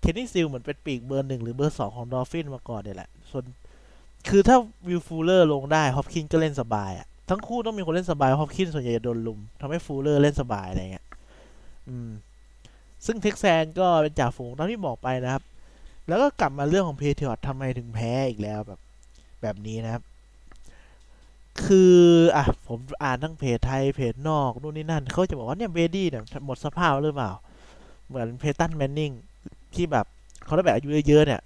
[0.00, 3.44] Kenny Still เหมือนเป็นปีกเบอร์หนึ่งหรือเบอร์สองของ Dolphin มาก่อนเนี่ยแหละส่วน
[4.28, 4.56] คือถ้า
[4.88, 11.06] Will Fuller ลงได้ Hopkin ก็เล่นสบายอะทั้งคู่ต้องมีคนเล่นสบาย Hopkin ส่วนใหญ่จะโดนรุมทำให้ Fuller เล่นสบายอะไรเงี้ย
[11.88, 12.08] อืม
[13.04, 15.42] ซึ่ง Texan ก็เป็นจ่าฝูงตามที่บอกไปนะครับ
[16.08, 18.80] แล้วก็กลับมาเรื่องของ Patriot ทำไมถึงแพ้อีกแล้วแบบ
[19.42, 20.02] แบบนี้นะครับ
[21.64, 21.96] คือ
[22.36, 27.32] อะผมอ่านทั้งเพจไทยเพจนอกนู่นนี่นั่นเขาจะบอกว่าเนี่ย Brady เนี่ยหมดสภาพหรือเปล่า
[28.06, 29.10] เหมือน Peyton Manning
[29.74, 30.06] ที่แบบ
[30.44, 31.40] เขาได้แบบอายุเยอะๆเนี่ย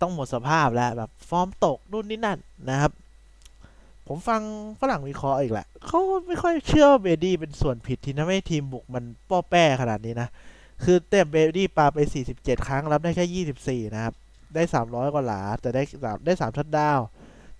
[0.00, 2.38] ต้องหมดสภาพแล้วแบบฟอร์มตกนู่นนี่นั่น
[2.70, 2.92] นะครับ
[4.06, 4.42] ผมฟัง
[4.80, 10.28] ฝรั่งวิเคราะห์อีกแหละเขาไม่ค่อยเชื่อ Brady เป็นส่วนผิดที่ทำให้ทีมบุกมันป้อแป้ขนาดนี้นะ
[10.84, 11.98] คือ Tom Brady ปาไป
[12.34, 14.14] 47ครั้งรับได้แค่24นะครับ
[14.54, 15.82] ได้300กว่าหลา แต่ได้
[16.24, 17.00] ได้3ทัดดาว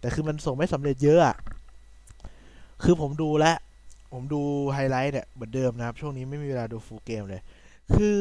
[0.00, 1.36] แต่คือมันส่งไม่สำเร็จเยอะอะ
[2.82, 3.46] คือผมดูแล
[4.12, 4.40] ผมดู
[4.74, 7.42] ไฮไลท์เนี่ยเหมือนเดิมนะครับ ช่วงนี้ไม่มีเวลาดู full game เลย
[7.94, 8.18] คือ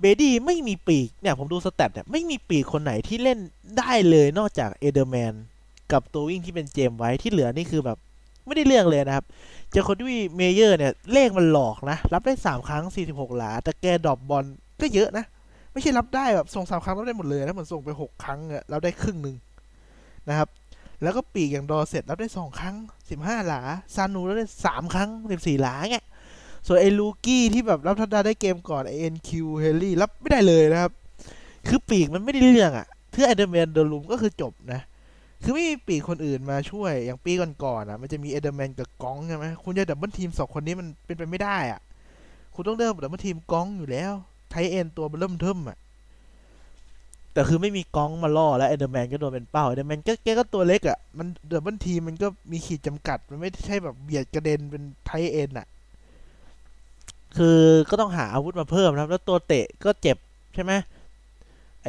[0.00, 3.38] Brady ไม่มีปีกเนี่ยผมดู stat เนี่ยไม่มีปีกคนไหนที่เล่น
[3.78, 5.34] ได้เลยนอกจาก Edelman
[5.92, 7.98] กับตัววิ่งที่เป็นเจมไว้ที่เหลือนี่คือแบบ
[8.46, 9.24] ไม่ได้เรื่องเลยนะครับ
[9.72, 14.44] Jakobi Meyer เนี่ย เลขมันหลอกนะ รับได้ 3 ครั้ง 46 หลา แต่แก drop บอล
[14.80, 15.24] ก็เยอะนะ
[15.72, 19.36] ไม่ใช่รับได้แบบส่งสามครั้งรับได้หมดเลยนะเหมือนส่งไป 6 ครั้งเนี่ยรับได้ครึ่งหนึ่ง
[20.28, 20.48] นะครับ
[21.02, 22.74] แล้วก็ปีกอย่าง Dorsett รับได้สองครั้ง
[23.10, 23.60] สิบห้าหลา
[23.94, 26.06] Sanu รับได้สามครั้งสิบสี่หลาเงี้ย
[26.66, 30.92] ส่วนไอ้ rookie ที่แบบรับทัดดาได้เกมก่อนไอ N'Keal Harry รับไม่ได้เลยนะครับ
[31.68, 34.80] คือปีกมันไม่ได้เรื่องอะ่ะคือ Edelman โดนรุมก็คือจบนะ
[35.42, 37.32] คือไม่มีปีกคนอื่นมาช่วย อย่างปี
[37.64, 41.80] ก่อนๆอะ มันจะมี Edelman กับ Gronk ใช่ไหมคุณจะ double team สองคนนี้มันเป็นไปไม่ได้อะ
[42.54, 44.12] คุณต้องเริ่ม double team Gronk อยู่แล้ว
[44.50, 45.78] tight end ตัวเริ่มเทิมอะ
[47.32, 55.66] แต่คือไม่มี Gronk มาล่อแล้ว Edelman ก็โดนเป็นเป้า Edelman ก็แกก็ตัวเล็กอะ มัน double team มันก็มีขีดจำกัด มันไม่ใช่แบบเบียดกระเด็นเป็น tight end อะ
[57.36, 57.58] คือ
[57.90, 60.16] ก็ต้องหาอาวุธมาเพิ่มนะครับ แล้วตัวเตะก็เจ็บ
[60.54, 60.72] ใช่ไหม
[61.84, 61.88] ไอ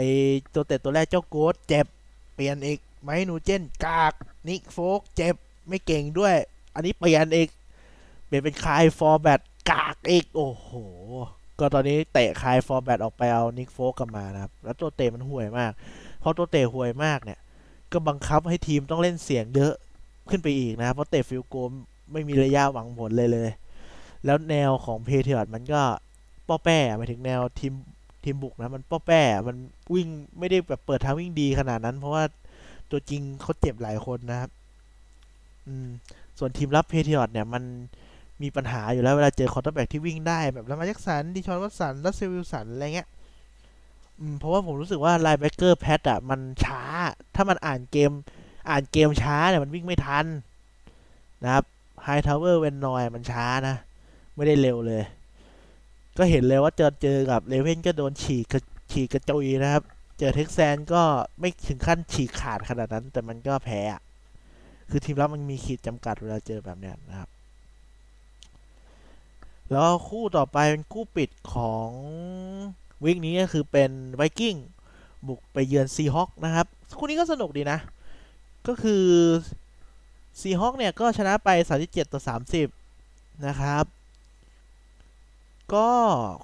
[0.54, 1.86] ตัวเตะตัวแรกเจ้าโกดเจ็บ
[2.34, 4.14] เปลี่ยนอีก Mike Nugent กาก
[4.48, 5.36] Nick Folk เจ็บ
[5.68, 6.36] ไม่เก่งด้วย
[6.74, 7.50] อันนี้เปลี่ยนอีก
[8.26, 9.41] เปลี่ยนเป็น Kai Forbath
[9.72, 10.70] กากอีก โอ้โห
[11.60, 15.72] ก็ตอนนี้เตะ Kai Forbath ออกไปเอา Nick Folk กลับมานะครับ แล้วตัวเตะมันห่วยมาก
[16.20, 17.40] เพราะตัวเตะห่วยมากเนี่ย
[17.92, 19.74] ก็บังคับให้ทีมต้องเล่นเสี่ยงเยอะ
[20.30, 21.72] ขึ้นไปอีกนะครับเพราะเตะ field goal
[22.12, 23.50] ไม่มีระยะหวังผลเลยเลย
[24.26, 25.82] แล้วแนวของ Patriots มันก็
[26.48, 27.74] ป้อแป้หมายถึงแนวทีม
[28.24, 29.58] ทีมบุกนะมันป้อแป้ มัน
[29.94, 30.08] วิ่ง
[30.40, 32.24] ไม่ได้แบบเปิดทางวิ่งดีขนาดนั้น เพราะว่า
[32.91, 34.49] ตัวจริงเขาเจ็บหลายคนนะครับ
[35.67, 35.88] อืม
[36.39, 37.63] ส่วนทีมรับ Patriots เนี่ย มัน
[38.41, 43.08] มีปัญหาอยู่แล้วเวลาเจอ quarterback ที่วิ่งได้แบบ Lamar Jackson Deshaun Watson Russell Wilson อะไรเงี้ย
[44.19, 46.82] อืมเพราะว่าผมรู้สึกว่า linebacker Pat อะ มันช้า
[47.36, 48.12] ถ้ามันอ่านเกม
[48.69, 50.25] อ่านเกมช้าเนี่ยมันวิ่งไม่ทัน
[51.43, 51.65] นะครับ
[52.04, 53.75] Hightower Van Noy มันช้านะ
[54.36, 55.04] ไม่ได้เร็วเลย
[56.17, 58.54] ก็เห็นเลยว่าเจอเจอกับ Ravens ก็โดนฉีก
[58.91, 59.84] ฉีกกระจุยนะครับ
[60.24, 61.04] เจอ Texans ก็
[61.40, 63.82] ไม่ถึงขั้นฉีกขาดขนาดนั้น แต่มันก็แพ้
[64.90, 67.30] คือทีมรับมันมีขีดจำกัดเวลาเจอแบบเนี้ยนะครับ
[69.72, 71.90] แล้วคู่ต่อไปเป็นคู่ปิดของ
[73.04, 74.56] วีคนี้ก็คือเป็นไวกิ้ง
[75.28, 77.80] บุกไปเยือนซีฮอคนะครับ คู่นี้ก็สนุกดีนะ
[78.68, 79.06] ก็คือ
[80.40, 81.50] ซีฮอคเนี่ยก็ชนะไป
[81.82, 82.22] 37 ต่อ
[82.84, 83.86] 30 นะครับ
[85.74, 85.88] ก็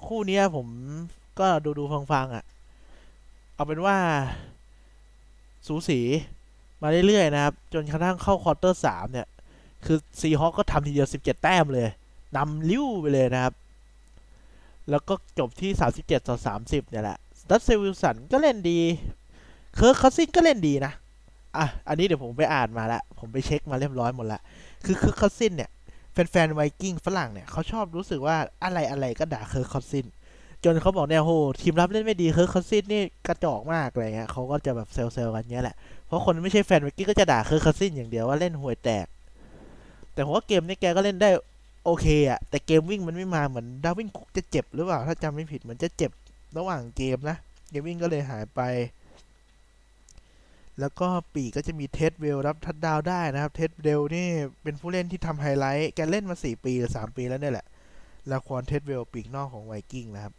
[0.06, 0.66] คู่นี้ผม
[1.38, 2.44] ก็ดูดูฟังฟังๆอะ่ะ
[3.58, 3.96] เอาเป็นว่า
[5.66, 6.00] สูสี
[6.82, 9.28] มาเรื่อยๆนะครับ จนกระทั่งเข้า quarter สามเนี่ย
[9.84, 11.88] คือ Seahawks ก็ทำทีเดียว 17 แต้มเลย
[12.36, 13.54] นำลิ้วไปเลยนะครับ
[14.90, 18.78] แล้วก็จบที่ 37 ต่อ 30 เนี่ยแหละ Russell Wilson ก็เล่นดี
[19.76, 20.92] Kirk Cousins ก็เล่นดีนะ
[21.56, 24.40] อะ อันนี้เดี๋ยวผมไปอ่านมาแล้วผมไปเช็คมาเรียบร้อยหมดละ
[24.84, 25.70] คือ Kirk Cousins เนี่ย
[26.12, 30.06] แฟนๆ Vikings ฝรั่งเนี่ยเขาชอบรู้สึกว่าอะไรอะไรก็ด่า Kirk Cousins
[30.64, 39.06] จนเขาบอกเนี่ยโหทีมรับเล่นไม่ดี Kirk Cousins นี่กระจอกมากอะไรเงี้ยเขาก็จะแบบเซลล์ๆกันเงี้ยแหละ เพราะคนไม่ใช่แฟน Vikings ก็จะด่า Kirk Cousins อย่างเดียวว่าเล่นห่วยแตก
[40.12, 41.30] แต่ผมว่าเกมนี้แกก็เล่นได้
[41.84, 46.10] โอเคอะแต่เกมวิ่งมันไม่มาเหมือน Dalvin Cook จะเจ็บหรือเปล่าถ้าจำไม่ผิดเหมือนจะเจ็บ
[46.58, 47.36] ระหว่างเกมนะ
[47.70, 48.60] เกมวิ่งก็เลยหายไป
[50.80, 54.28] แล้วก็ปีกก็จะมี Treadwell รับ touchdown ได้นะครับ Treadwell นี่
[54.62, 57.66] เป็นผู้เล่นที่ทำไฮไลท์แกเล่นมา 4 ปีหรือ 3 ปีแล้วเนี่ยแหละ
[58.30, 60.34] Laquon Treadwell ปีกนอกของ Vikings นะครับ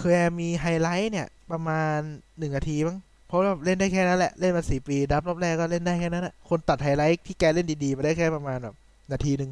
[0.00, 8.74] เคยมีไฮไลท์เนี่ย ประมาณ1นาทีมั้งเพราะว่าเล่นได้แค่นั้นแหละ เล่นมา4ปี draft รอบแรกก็เล่นได้แค่นั้นแหละคนตัดไฮไลท์ที่แกเล่นดีๆมาได้แค่ประมาณแบบ
[9.12, 9.50] นาทีหนึ่ง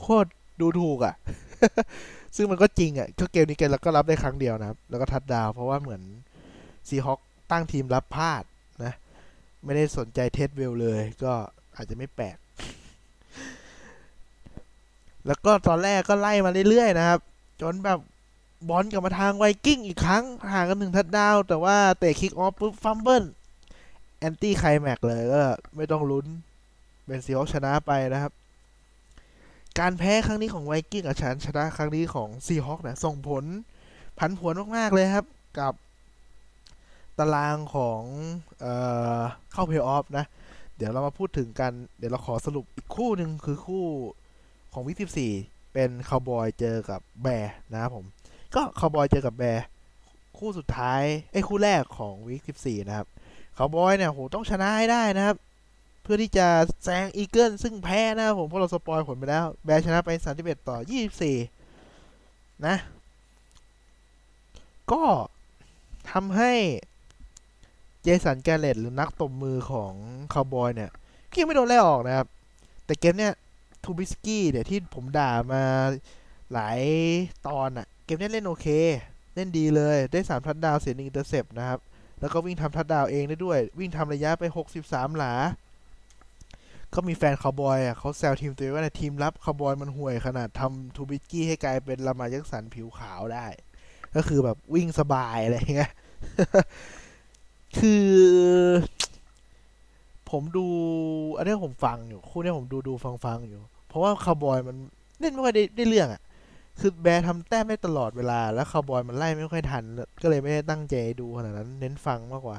[0.00, 0.28] โคตร
[0.60, 1.14] ดูถูกอะ่ะ
[2.36, 6.02] ซึ่งมันก็จริงอะ่ะก็เกมนี้แกเราก็รับได้ครั้งเดียวนะครับ แล้วก็ touchdown เพราะว่าเหมือน
[6.88, 8.42] Seahawks ตั้งทีมรับพลาด
[8.84, 8.92] นะ
[9.64, 11.32] ไม่ได้สนใจ Treadwell เลย ก็
[11.76, 12.36] อาจจะไม่แปลก
[15.26, 17.20] แล้วก็ตอนแรกก็ไล่มาเรื่อยๆนะครับ
[17.60, 17.98] จนแบบ
[18.68, 25.42] บอลกลับมาทาง Vikings อีกครั้งห่างกันหนึ่ง touchdown แต่ว่าเตะ kickoff ปุ๊บ fumble anticlimax เลยก็
[25.76, 26.26] ไม่ต้องลุ้น
[27.06, 28.32] เป็น Seahawks ชนะไปนะครับ
[29.78, 33.44] การแพ้ครั้งนี้ของ Vikings กับชันชนะครั้งนี้ของ Seahawks เนี่ยส่งผล
[34.18, 35.26] ผันผวนมาก ๆ เลยครับ
[35.58, 35.74] กับ
[37.18, 38.02] ตารางของ
[38.60, 38.66] เอ
[39.18, 40.24] อเข้าเพลย์ออฟนะ
[40.76, 43.84] เดี๋ยวเรามาพูดถึงกัน เดี๋ยวเราขอสรุปอีกคู่หนึ่งคือคู่
[44.72, 44.96] ของ week
[45.36, 48.04] 14เป็นคาวบอยเจอกับ Bears นะครับผม
[48.54, 49.66] ก็คาวบอยเจอกับ Bears
[50.38, 53.06] คู่สุดท้ายไอ้คู่แรกของ week 14นะครับ
[53.56, 55.36] คาวบอยเนี่ยโหต้องชนะให้ได้นะครับ
[56.02, 56.46] เพื่อที่จะ
[56.84, 60.78] แซง Eagles ซึ่งแพ้นะครับผมเพราะเรา spoil ผลไปแล้ว Bears ชนะไป31ต่อ
[61.50, 62.76] 24นะ
[64.92, 65.02] ก็
[66.10, 66.52] ทำให้
[68.02, 69.92] Jason Garrett หรือนักตบมือของ
[70.32, 70.90] คาวบอยเนี่ย
[71.30, 72.26] ก็ยังไม่โดนไล่ออกนะครับ
[72.84, 73.32] แต่เกมเนี้ย
[73.84, 75.62] Trubisky เนี่ยที่ผมด่ามา
[76.52, 76.80] หลาย
[77.46, 78.66] ตอนอะ เกมนี้เล่นโอเค
[79.34, 81.80] เล่นดีเลยได้สาม touchdown เสียหนึ่ง intercept นะครับ
[82.20, 84.44] แล้วก็วิ่งทำทัดดาวเองได้ด้วย วิ่งทำระยะไป
[84.80, 85.34] 63 หลา
[86.94, 93.46] ก็มีแฟนคาวบอยอะเขาแซวทีมตัวเองว่าในทีมรับคาวบอยมันห่วยขนาดทำ Trubisky ให้กลายเป็น Lamar Jackson ผิวขาวได้
[94.16, 95.92] ก็คือแบบวิ่งสบายอะไรเงี้ย
[97.78, 98.06] คือ
[100.30, 100.66] ผมดู
[101.36, 104.76] อันนี้ผมฟังอยู่ คู่นี้ผมดูดูฟังฟังอยู่ เพราะว่าคาวบอยมัน
[105.20, 106.22] เล่นไม่ค่อยได้ได้เรื่องอะ
[106.80, 109.84] คือ Bears ทำแต้มได้ตลอดเวลา แล้วคาวบอยมันไล่ไม่ค่อยทัน
[110.22, 112.58] ก็เลยไม่ได้ตั้งใจดูขนาดนั้น เน้นฟังมากกว่า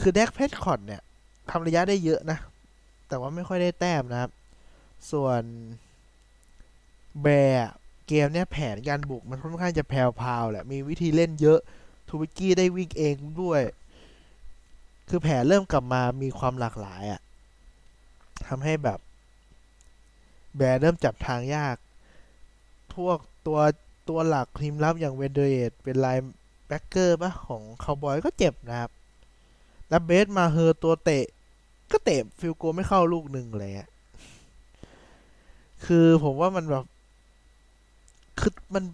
[0.00, 1.02] คือแดกเพชคอดเนี่ย
[1.50, 2.38] ทำระยะได้เยอะนะ
[3.08, 4.30] แต่ว่าไม่ค่อยได้แต้มนะครับ
[5.10, 5.42] ส่วน
[7.22, 7.70] แบร์
[8.08, 9.98] เกมเนี่ยแผนการบุกมันค่อนข้างจะแพร
[10.42, 11.58] วๆแหละ มีวิธีเล่นเยอะ
[12.08, 13.62] ทูบิกี้ได้วิ่งเองด้วย
[15.08, 17.20] คือแผนเริ่มกลับมามีความหลากหลายอะ่ะ
[18.46, 18.98] ทำให้แบบ
[20.56, 21.76] แบร์เริ่มจับทางยาก
[22.96, 23.58] พวกตัว
[24.08, 26.32] ตัวหลักทีมรับอย่างเวนเดเอตเป็นไลน์
[26.66, 28.90] แบ็กเกอร์ปะของคาวบอยก็เจ็บนะครับ
[29.88, 31.24] แล้ว Brett Maher ตัวเตะ
[31.92, 33.88] ก็เตะ field goal ไม่เข้าลูกหนึ่งเลยอะ
[35.84, 36.84] คือผมว่ามันแบบ
[38.40, 38.84] คือมัน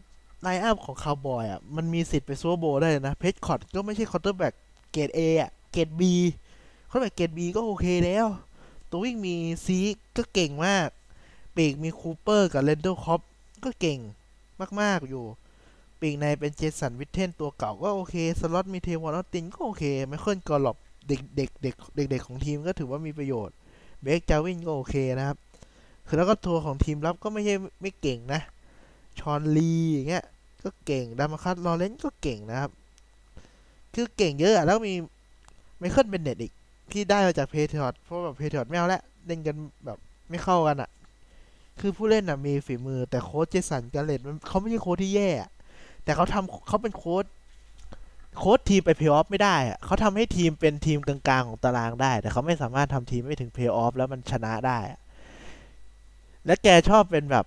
[0.42, 4.54] lineup ของคาวบอยอะ มันมีสิทธิ์ไป Super Bowl ได้นะ Prescott ก็ไม่ใช่ quarterback
[4.92, 6.14] เกรดเออะ เกรดบี
[6.90, 8.26] quarterback เกรดบีก็โอเคแล้ว
[8.90, 9.78] ตัววิ่งมี Zeke
[10.16, 10.88] ก็เก่งมาก
[11.56, 13.20] ปีกมีคูเปอร์กับ Randall Cobb
[13.64, 13.98] ก็เก่ง
[14.80, 15.24] มาก ๆ อยู่
[16.00, 20.76] ปีกในเป็น Jason Witten ตัวเก่าก็โอเค สล็อตมี Tavon Austin ก็โอเค Michael Gallup
[21.08, 21.74] เด็กเด็กเด็ก
[22.10, 23.54] เด็กของทีมก็ถือว่ามีประโยชน์
[24.02, 25.36] Blake Jarwin ก็โอเคนะครับ
[26.06, 28.40] คือแล้วก็ตัวของทีมรับก็ไม่ใช่ไม่เก่งนะ
[29.18, 30.24] Sean Lee อย่างเงี้ย
[30.64, 32.70] ก็เก่ง DeMarcus Lawrence ก็เก่งนะครับ
[33.94, 34.94] คือเก่งเยอะอะแล้วมี
[35.78, 36.52] Michael Bennett อีก
[36.92, 39.98] ที่ได้มาจาก Patriots เพราะแบบ Patriots ไม่เอาละเล่นกันแบบ
[40.30, 40.90] ไม่เข้ากันอะ
[41.80, 45.30] คือผู้เล่นอะมีฝีมือแต่โค้ช Jason Garrett เขาไม่ใช่โค้ชที่แย่
[46.04, 47.24] แต่เขาทำเขาเป็นโค้ช
[48.38, 54.78] โค้ชทีมไปเพย์ออฟไม่ได้อะเขาทำให้ทีมเป็นทีมกลางๆของตารางได้ แต่เขาไม่สามารถทำทีมไปถึงเพย์ออฟแล้วมันชนะได้
[56.46, 57.44] และแกชอบเป็นแบบ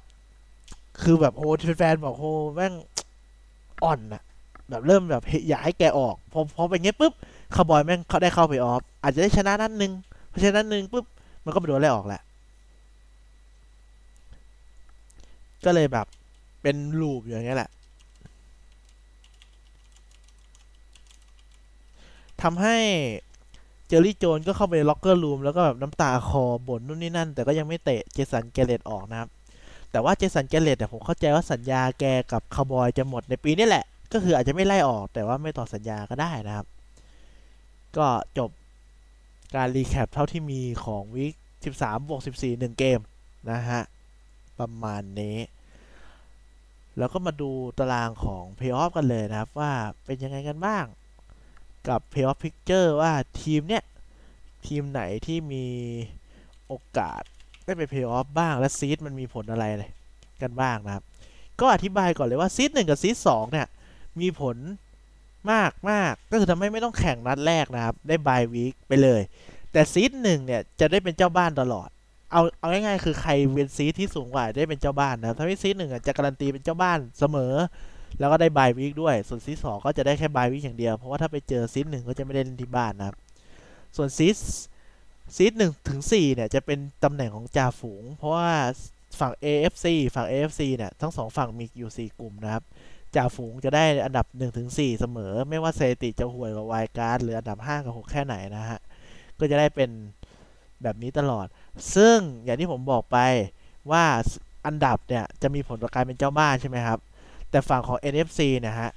[1.01, 2.73] คือแบบโอ้แฟนบอกโอ้แม่ง
[3.83, 4.23] อ่อนอะ
[4.69, 7.13] แบบเริ่มแบบอยากให้แกออก พอพอเป็นเงี้ยปุ๊บ
[7.55, 9.91] คาร์บอยแม่งเขาได้เข้าเพย์ออฟอาจจะได้ชนะนัดหนึ่ง
[10.31, 11.05] พอชนะนัดหนึ่งปุ๊บ
[11.45, 12.21] มันก็ไปโดนไล่ออกแหละ
[15.65, 16.07] ก็เลยแบบ
[16.61, 17.69] เป็น loop อย่างเงี้ยแหละ
[22.41, 22.77] ทำให้
[23.87, 29.29] Jerry Jones ก็เข้าไป locker room แล้วก็แบบน้ำตาคลอบ่นนู่นนี่นั่น แต่ก็ยังไม่เตะ Jason Garrett ออกนะครับ
[29.91, 36.67] แต่ว่า Jason Garrett เนี่ยผมเข้าใจว่าสัญญาแกกับคาร์บอยจะหมดในปีนี้แหละ ก็คืออาจจะไม่ไล่ออกแต่ว่าไม่ต่อสัญญาก็ได้นะครับ
[37.97, 38.49] ก็จบ
[39.55, 41.33] การ recap เท่าที่มีของ week
[41.71, 42.99] 13บวก14 1 เกม
[43.51, 43.81] นะฮะ
[44.59, 45.37] ประมาณนี้
[46.97, 49.71] แล้วก็มาดูตารางของเพย์ออฟกันเลยนะครับ ว่า
[50.05, 50.85] เป็นยังไงกันบ้าง
[51.87, 53.11] กับ Playoff Picture ว่า
[53.41, 53.83] ทีมเนี้ย
[54.67, 55.65] ทีมไหนที่มี
[56.67, 57.21] โอกาส
[57.65, 59.91] ได้ไป Payoff บ้าง และซีดมันมีผลอะไรเลย
[60.41, 61.03] กันบ้างนะครับ
[61.59, 63.67] ก็อธิบายก่อนเลยว่า seed หนึ่งกับ seed สองเนี่ย
[64.21, 64.57] มีผล
[65.51, 69.21] มากมากก็คือทำให้ไม่ต้องแข่งนัดแรกนะครับ ได้ bye week ไปเลย
[69.71, 71.89] แต่ seed หนึ่งเนี่ย จะได้เป็นเจ้าบ้านตลอด
[72.33, 77.53] เอาเอาง่ายๆคือใครเป็น seed ที่สูงกว่าได้เป็นเจ้าบ้านนะครับถ้าไม่ seed หนึ่งจะการันตีเป็นเจ้าบ้านเสมอ
[78.19, 83.15] แล้วก็ได้ bye week ด้วย ส่วน seed สองก็จะได้แค่ bye week อย่างเดียวเพราะว่าถ้าไปเจอ seed หนึ่งก็จะไม่ได้เล่นที่บ้านนะครับ
[83.95, 84.27] ส่วนซี
[85.35, 88.49] ซีหนึ่งถึงสี่เนี่ยจะเป็นตำแหน่งของจ่าฝูง เพราะว่า
[89.19, 92.63] ฝั่ง AFC ฝั่ง AFC เนี่ยทั้งสองฝั่งมีอยู่ 4 กลุ่มนะครับ
[93.15, 98.79] จ่าฝูงจะได้อันดับ1ถึง4เสมอ ไม่ว่าเซติจะห่วยกว่าไวการ์ดหรืออันดับ 5 กับ 6 แค่ไหนนะฮะ
[99.39, 99.89] ก็จะได้เป็น
[100.83, 101.47] แบบนี้ตลอด
[101.95, 103.17] ซึ่งอย่างที่ผมบอกไป
[103.91, 104.03] ว่า
[104.65, 106.99] อันดับเนี่ย จะมีผลต่อการเป็นเจ้าบ้านใช่ไหมครับ
[107.49, 108.89] แต่ฝั่งของ NFC นะฮะ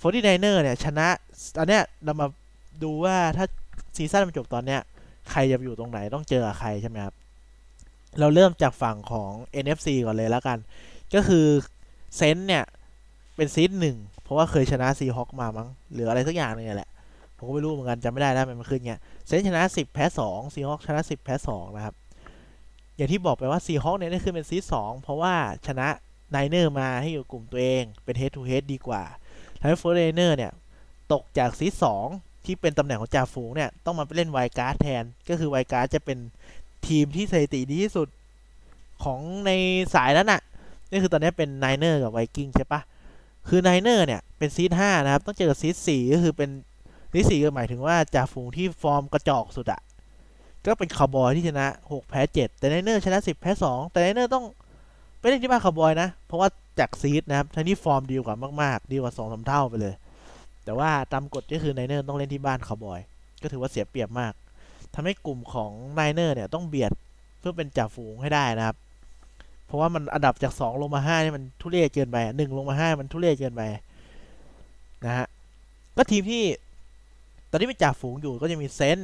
[0.00, 1.08] 49er เนี่ย ชนะ
[1.56, 2.26] ตอนเนี้ยเรามา
[2.82, 3.46] ดูว่าถ้า
[3.96, 4.80] ซีซั่นมันจบตอนเนี้ย
[5.30, 7.14] ใครจะอยู่ตรงไหนต้องเจอใครใช่ไหมครับ
[8.20, 9.30] เราเริ่มจากฝั่งของ
[9.64, 10.58] NFC ก่อนเลยแล้วกัน
[11.14, 11.46] ก็คือ
[12.16, 12.64] Saints เนี่ย
[13.36, 16.90] เป็น seed หนึ่งเพราะว่าเคยชนะ Seahawk มามั้งหรืออะไรสักอย่างนึงแหละ
[17.36, 21.94] ผมก็ไม่รู้เหมือนกันจำไม่ได้แล้วมันขึ้นเงี้ย Saints ชนะ 10 แพ้2 Seahawk ชนะ 10 แพ้ 2 นะครับ
[22.96, 25.34] อย่างที่บอกไปว่า Seahawk เนี่ยได้ขึ้นเป็น seed 2เพราะว่า
[25.66, 25.88] ชนะ
[26.30, 29.02] Niner มาให้อยู่กลุ่มตัวเองเป็น head to head ดีกว่า
[29.60, 30.52] ทำให้ Forty Niner เนี่ย
[31.12, 32.06] ตกจาก seed สอง
[32.44, 36.18] ที่เป็นตำแหน่งของจ่าฝูงเนี่ย ต้องมาเล่น wild card แทน ก็คือ wild card จะเป็น
[36.86, 38.08] ทีมที่สถิติดีที่สุด
[39.04, 39.50] ของใน
[39.94, 40.40] สายนั้นน่ะ
[40.90, 42.80] นี่คือตอนนี้เป็น Niner กับไวกิ้งใช่ปะ
[43.48, 46.50] คือ Niner เนี่ยเป็น seed ห้านะครับ ต้องเจอกับ seed สี่ก็คือเป็น
[47.16, 49.80] seed สี่ก็หมายถึงว่าจ่าฝูงที่ฟอร์มกระจอกสุดอะ
[50.66, 54.44] ก็เป็นคาร์บอยที่ชนะหกแพ้เจ็ดแต่ Niner ชนะสิบแพ้สองแต่ Niner ต้อง
[55.18, 56.48] ไปเล่นที่บ้านคาร์บอยนะ เพราะว่า
[56.78, 59.94] จาก seed นะครับทั้งที่ฟอร์มดีกว่ามากๆ ดีกว่าสองสามเท่าไปเลย
[60.64, 63.00] แต่ว่าตามกฎก็คือ Niner ต้องเล่นที่บ้านคาร์บอย
[63.42, 64.32] ก็ถือว่าเสียเปรียบมาก
[64.94, 66.92] ทำให้กลุ่มของ Niner เนี่ยต้องเบียด
[67.38, 68.76] เพื่อเป็นจ่าฝูงให้ได้นะครับ
[69.66, 73.62] เพราะว่ามันอันดับจากสองลงมาห้านี่มันทุเรศเกินไปหนึ่งลงมาห้ามันทุเรศเกินไป
[75.04, 75.26] นะฮะ
[75.96, 76.42] ก็ทีมที่
[77.56, 78.98] ตอนนี้เป็นจ่าฝูงอยู่ก็จะมี Saints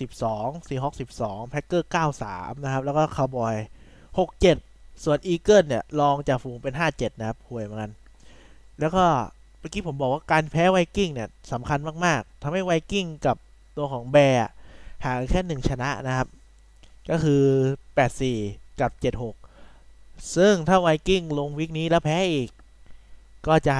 [0.00, 3.54] สิบสอง Seahawk สิบสอง Packer เก้าสามนะครับ แล้วก็คาร์บอย
[4.18, 4.56] หกเจ็ด
[5.04, 7.92] ส่วน Eagle เนี่ยรองจ่าฝูงเป็น5-7นะครับห่วยเหมือนกัน
[8.80, 9.04] แล้วก็
[9.58, 13.36] เมื่อกี้ผมบอกว่าการแพ้ไวกิ้งเนี่ยสำคัญมาก ๆทำให้ไวกิ้งกับ
[13.76, 14.48] ตัวของ Bear
[15.04, 16.28] ห่างแค่หนึ่งชนะนะครับ
[17.10, 17.42] ก็คือ
[18.10, 18.90] 8-4 กับ
[19.62, 22.50] 7-6 ซึ่งถ้าไวกิ้งลง week นี้แล้วแพ้อีก
[23.46, 23.76] ก็จะ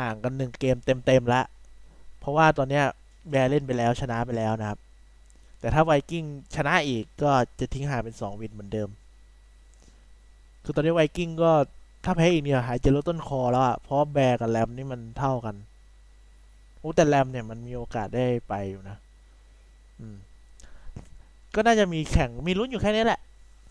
[0.00, 1.42] ห่างกันหนึ่งเกมเต็มๆละ
[2.20, 2.84] เพราะว่าตอนเนี้ย
[3.30, 4.78] Bear เล่นไปแล้วชนะไปแล้วนะครับ
[5.60, 6.24] แต่ถ้าไวกิ้ง
[6.56, 8.88] ชนะอีกก็จะทิ้งห่างเป็น 2 win เหมือนเดิม
[10.64, 11.52] คือตอนนี้ไวกิ้งก็
[12.04, 15.54] ถ้าแพ้อีกเนี่ยหายใจรดต้นคอแล้วอะเพราะ Bear กับแรมนี่มันเท่ากัน
[16.78, 18.96] โอ้แต่แรมเนี่ยมันมีโอกาสได้ไปอยู่นะ
[20.00, 20.16] อืม
[21.54, 23.20] ก็น่าจะมีแข่งมีลุ้นอยู่แค่นี้แหละ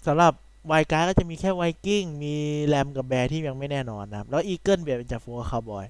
[0.05, 0.33] สำหรับ
[0.67, 2.33] wild card ก็จะมีแค่ไวกิ้งมี
[2.65, 5.85] แรมกับ Bear ที่ยังไม่แน่นอนนะครับ แล้ว Eagle เบียดเป็นจ่าฝูคาร์บอย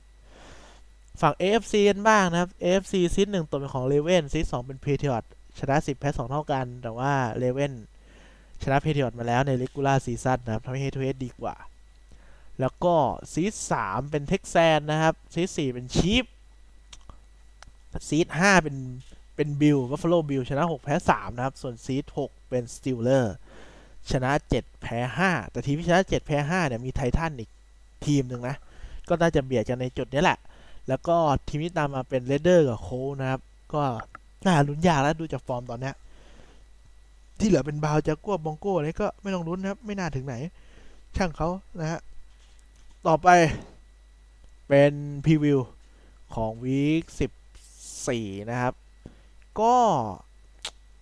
[1.21, 7.73] ฝั่ง AFC กันบ้างนะครับ AFC seed หนึ่งตัวเป็นของ Raven seed สองเป็น Patriot ชนะสิบแพ้สองเท่ากัน แต่ว่า Raven
[8.63, 11.55] ชนะ Patriot มาแล้วใน regular season นะครับทำให้ head to head ดีกว่า
[12.59, 12.95] แล้วก็
[13.33, 16.25] seed สามเป็น Texans นะครับ seed สี่เป็น Chief
[18.09, 18.77] seed ห้าเป็น
[19.35, 23.35] เป็น Bill Buffalo Bill ชนะหกแพ้สามนะครับ ส่วน seed หกเป็น Steeler
[24.11, 27.49] ชนะเจ็ดแพ้ห้าแต่ทีมที่ชนะเจ็ดแพ้ห้าเนี่ย มีไททันอีก
[28.05, 28.55] ทีมหนึ่งนะ
[29.09, 30.37] ก็น่าจะเบียดกันในจุดนี้แหละ
[30.89, 31.17] แล้วก็
[31.47, 32.89] ทีมที่ตามมาเป็นเรเดอร์กับโค
[33.21, 33.41] นะครับ
[33.73, 33.83] ก็
[34.45, 35.91] น่าลุ้นยากแล้วดูจากฟอร์มตอนนี้
[37.39, 40.35] ที่เหลือเป็นบาวจากกัวบองโก้นี่ก็ไม่ต้องลุ้นนะครับ ไม่น่าถึงไหน
[41.15, 41.99] ช่างเขานะฮะ
[43.07, 43.27] ต่อไป
[44.67, 44.93] เป็น
[45.25, 45.59] พรีวิว
[46.35, 47.31] ของวีคสิบ
[48.07, 48.73] สี่นะครับ
[49.59, 49.75] ก็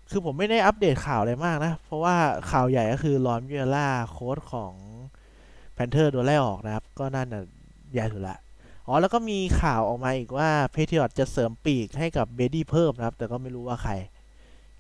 [0.10, 2.16] คือผมไม่ได้อัปเดตข่าวอะไรมากนะ เพราะว่า
[2.52, 4.74] ข่าวใหญ่ก็คือ Ron Rivera โค้ชของ
[5.74, 7.44] Panther โดนไล่ออกนะครับ ก็นั่นน่ะ
[7.94, 8.38] ใหญ่สุดละ
[8.88, 13.94] อ๋อ แล้วก็มีข่าวออกมาอีกว่า Patriot จะเสริมปีกให้กับ Brady เพิ่มนะครับ แต่ก็ไม่รู้ว่าใคร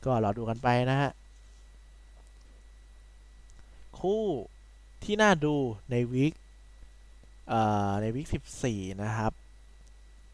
[0.03, 1.12] ก็รอดูกันไปนะฮะ
[3.99, 4.24] คู่
[5.03, 5.55] ที่น่าดู
[5.91, 6.34] ใน week
[7.49, 9.32] เอ่อใน week สิบสี่นะครับ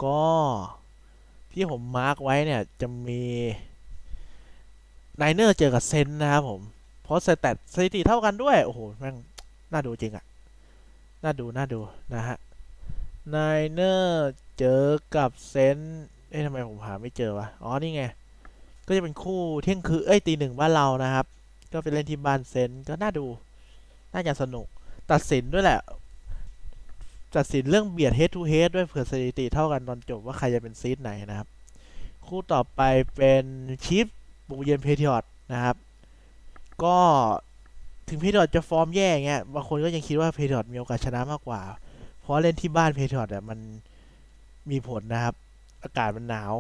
[0.03, 0.24] ก็
[1.51, 3.24] ที่ผม mark ไว้เนี่ย จะมี
[5.17, 6.61] Niner เจอกับ Saints นะครับผม
[7.03, 9.15] เพราะ stat สถิติเท่ากันด้วย โอ้โห แม่ง
[9.71, 10.26] น่าดูจริงอะ
[11.24, 11.80] น่าดู น่าดู
[12.13, 12.38] นะฮะ
[13.30, 14.84] Niner เจอ
[15.15, 15.78] กับ Saints
[16.30, 18.03] เอ๊ะทำไมผมหาไม่เจอวะ อ๋อ นี่ไง
[18.88, 21.26] ก็จะเป็นคู่เที่ยงคืน เอ้ยตีหนึ่งบ้านเรานะครับ
[21.71, 23.26] ก็ไปเล่นที่บ้าน Saints ก็น่าดู
[24.13, 24.65] น่าจะสนุก
[25.11, 25.80] ตัดสินด้วยแหละ
[27.36, 31.47] ตัดสินเรื่องเบียด head to head ด้วยเผื่อสถิติเท่ากันตอนจบว่าใครจะเป็น seed ไหนนะครับ
[32.28, 32.82] คู่ต่อไป
[33.15, 33.43] เป็น
[33.86, 34.05] Chief
[34.49, 35.76] บุกเยือน Patriot นะครับ
[36.84, 36.97] ก็
[38.09, 41.61] ถึง Patriot จะฟอร์มแย่เงี้ย บางคนก็ยังคิดว่า Patriot มีโอกาสชนะมากกว่า
[42.24, 43.59] เพราะเล่นที่บ้าน Patriot อะมัน
[44.71, 45.36] มีผลนะครับ
[45.84, 46.53] อากาศมันหนาว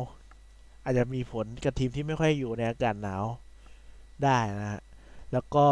[0.83, 3.23] อาจจะมีผลกับทีมที่ไม่ค่อยอยู่ในอากาศหนาว
[4.23, 4.81] ได้นะฮะ
[5.33, 5.65] แล้วก็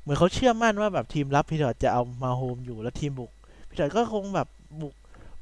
[0.00, 3.30] เหมือนเขาเชื่อมั่นว่าแบบทีมรับ Patriot จะเอา Mahomes อยู่แล้วทีมบุก
[3.66, 4.48] Patriot ก็คงแบบ
[4.80, 4.94] บุก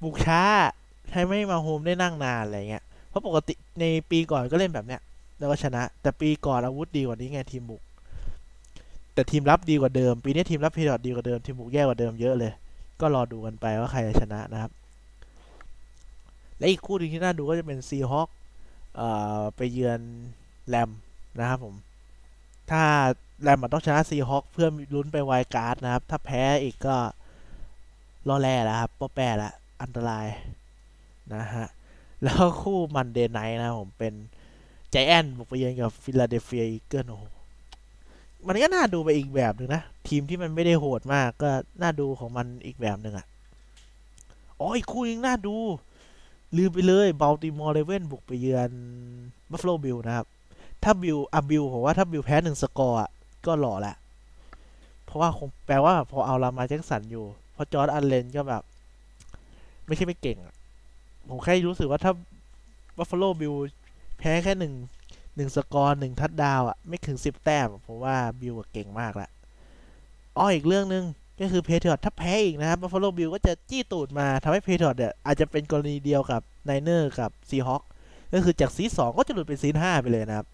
[0.03, 0.43] บุกช้า
[1.12, 5.01] ให้ Mahomes ได้นั่งนานอะไรเงี้ยเพราะปกติในปีก่อนก็เล่นแบบเนี้ย
[5.39, 7.83] แล้วก็ชนะ แต่ปีก่อนอาวุธดีกว่านี้ไงทีมบุก
[9.14, 12.53] แต่ทีมรับดีกว่าเดิม ปีนี้ทีมรับ Patriots ดีกว่าเดิมทีมบุกแย่กว่าเดิมเยอะเลย
[13.01, 14.72] ก็รอดูกันไปว่าใครจะชนะนะครับ
[16.59, 18.29] และอีกคู่หนึงที่น่าดูก็จะเป็น Seahawks
[19.57, 20.01] ไปเยือน
[20.68, 20.91] Rams
[21.40, 21.74] นะครับผม
[22.70, 22.82] ถ้า
[23.43, 26.97] Rams มันต้องชนะ Seahawks เพื่อลุ้นไป wild card นะครับ ถ้าแพ้อีกก็
[28.29, 30.26] ร่อแร่แล้วครับป้อแป้ละอันตราย
[31.34, 31.66] นะฮะ
[32.22, 34.14] แล้วคู่ Monday night นะผมเป็น
[34.90, 37.24] ใจแอนบุกไปเยือนกับ Philadelphia Eagles โอ้โห
[38.47, 41.51] มันก็น่าดูไปอีกแบบหนึ่งนะ ทีมที่มันไม่ได้โหดมากก็
[41.82, 43.26] น่าดูของมันอีกแบบหนึ่งอะ
[44.59, 45.57] อ๋ออีกคู่นึงน่าดู
[46.57, 48.70] ลืมไปเลย Baltimore Ravens บุกไปเยือน
[49.51, 50.26] Buffalo Bills นะครับ
[50.82, 53.11] ถ้า Bills อะ Bills ผมว่าถ้า Bills แพ้หนึ่งสกอร์อะ
[53.47, 53.97] ก็หล่อแหละ
[55.05, 57.24] เพราะว่าคงแปลว่าพอเอา Lamar Jackson อยู่
[57.57, 58.62] พราะจอร์ดอันเลนก็แบบ
[59.86, 60.38] ไม่ใช่ไม่เก่ง
[61.28, 62.12] ผมแค่รู้สึกว่าถ้า
[62.97, 63.55] Buffalo Bills
[64.18, 64.72] แพ้แค่หนึ่ง
[65.37, 69.28] หนึ่งสกอร์หนึ่ง touchdown อะไม่ถึงสิบแต้มผมว่า Bills เก่งมากละ
[70.37, 71.05] อ๋ออีกเรื่องหนึ่ง
[71.41, 77.83] ก็คือ Patriots ถ้าแพ้อีกนะครับ Buffalo Bills ก็จะจี้ตูดมาทำให้ Patriots เนี่ยอาจจะเป็นกรณีเดียวกับ Niners กับ Seahawks
[78.32, 80.47] ก็คือจาก seed สองก็จะหลุดเป็น seed ห้าไปเลยนะครับ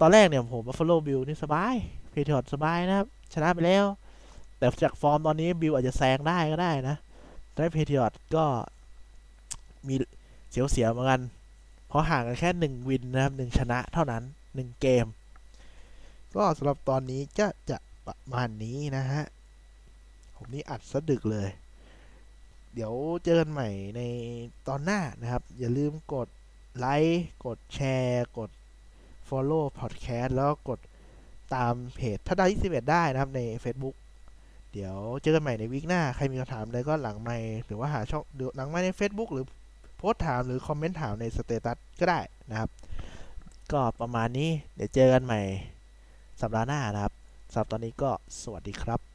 [0.00, 1.74] ตอนแรกเนี่ยผม Buffalo Bills นี่สบาย
[2.10, 3.84] Patriots สบายนะครับ ชนะไปแล้ว
[4.58, 6.96] แต่จากฟอร์มตอนนี้ Bills อาจจะแซงได้ก็ได้นะ
[7.52, 8.44] แต่ Patriots ก็
[9.88, 9.94] มี
[10.50, 11.20] เสียวๆเหมือนกัน
[11.92, 14.22] เพราะห่างกันแค่หนึ่ง win นะครับหนึ่งชนะเท่านั้น
[14.54, 15.06] หนึ่งเกม
[16.34, 19.22] ก็สำหรับตอนนี้จะจะประมาณนี้นะฮะ
[20.36, 21.48] ผมนี่อัดซะดึกเลย
[22.74, 22.92] เดี๋ยว
[23.24, 24.00] เจอกันใหม่ใน
[24.68, 26.28] ตอนหน้านะครับ อย่าลืมกด
[26.78, 28.50] ไลค์กดแชร์กด
[29.28, 30.80] Follow Podcast แล้วกด
[31.54, 33.96] ตามเพจถ้าได้21 ได้นะครับใน Facebook
[34.72, 38.22] เดี๋ยวเจอกันใหม่ในวีคหน้า ใครมีคำถามอะไรก็หลังไมค์หรือว่าหาช่อง
[38.56, 39.46] หลังไมค์ใน Facebook หรือ
[40.02, 42.70] พสต์ถามหรือคอมเมนต์ถามในสเตตัสก็ได้นะครับ
[43.72, 45.40] ก็ประมาณนี้เดี๋ยวเจอกันใหม่
[46.40, 47.14] สัปดาห์หน้านะครับ
[47.52, 48.10] สำหรับตอนนี้ก็
[48.42, 49.11] สวัสดีครับ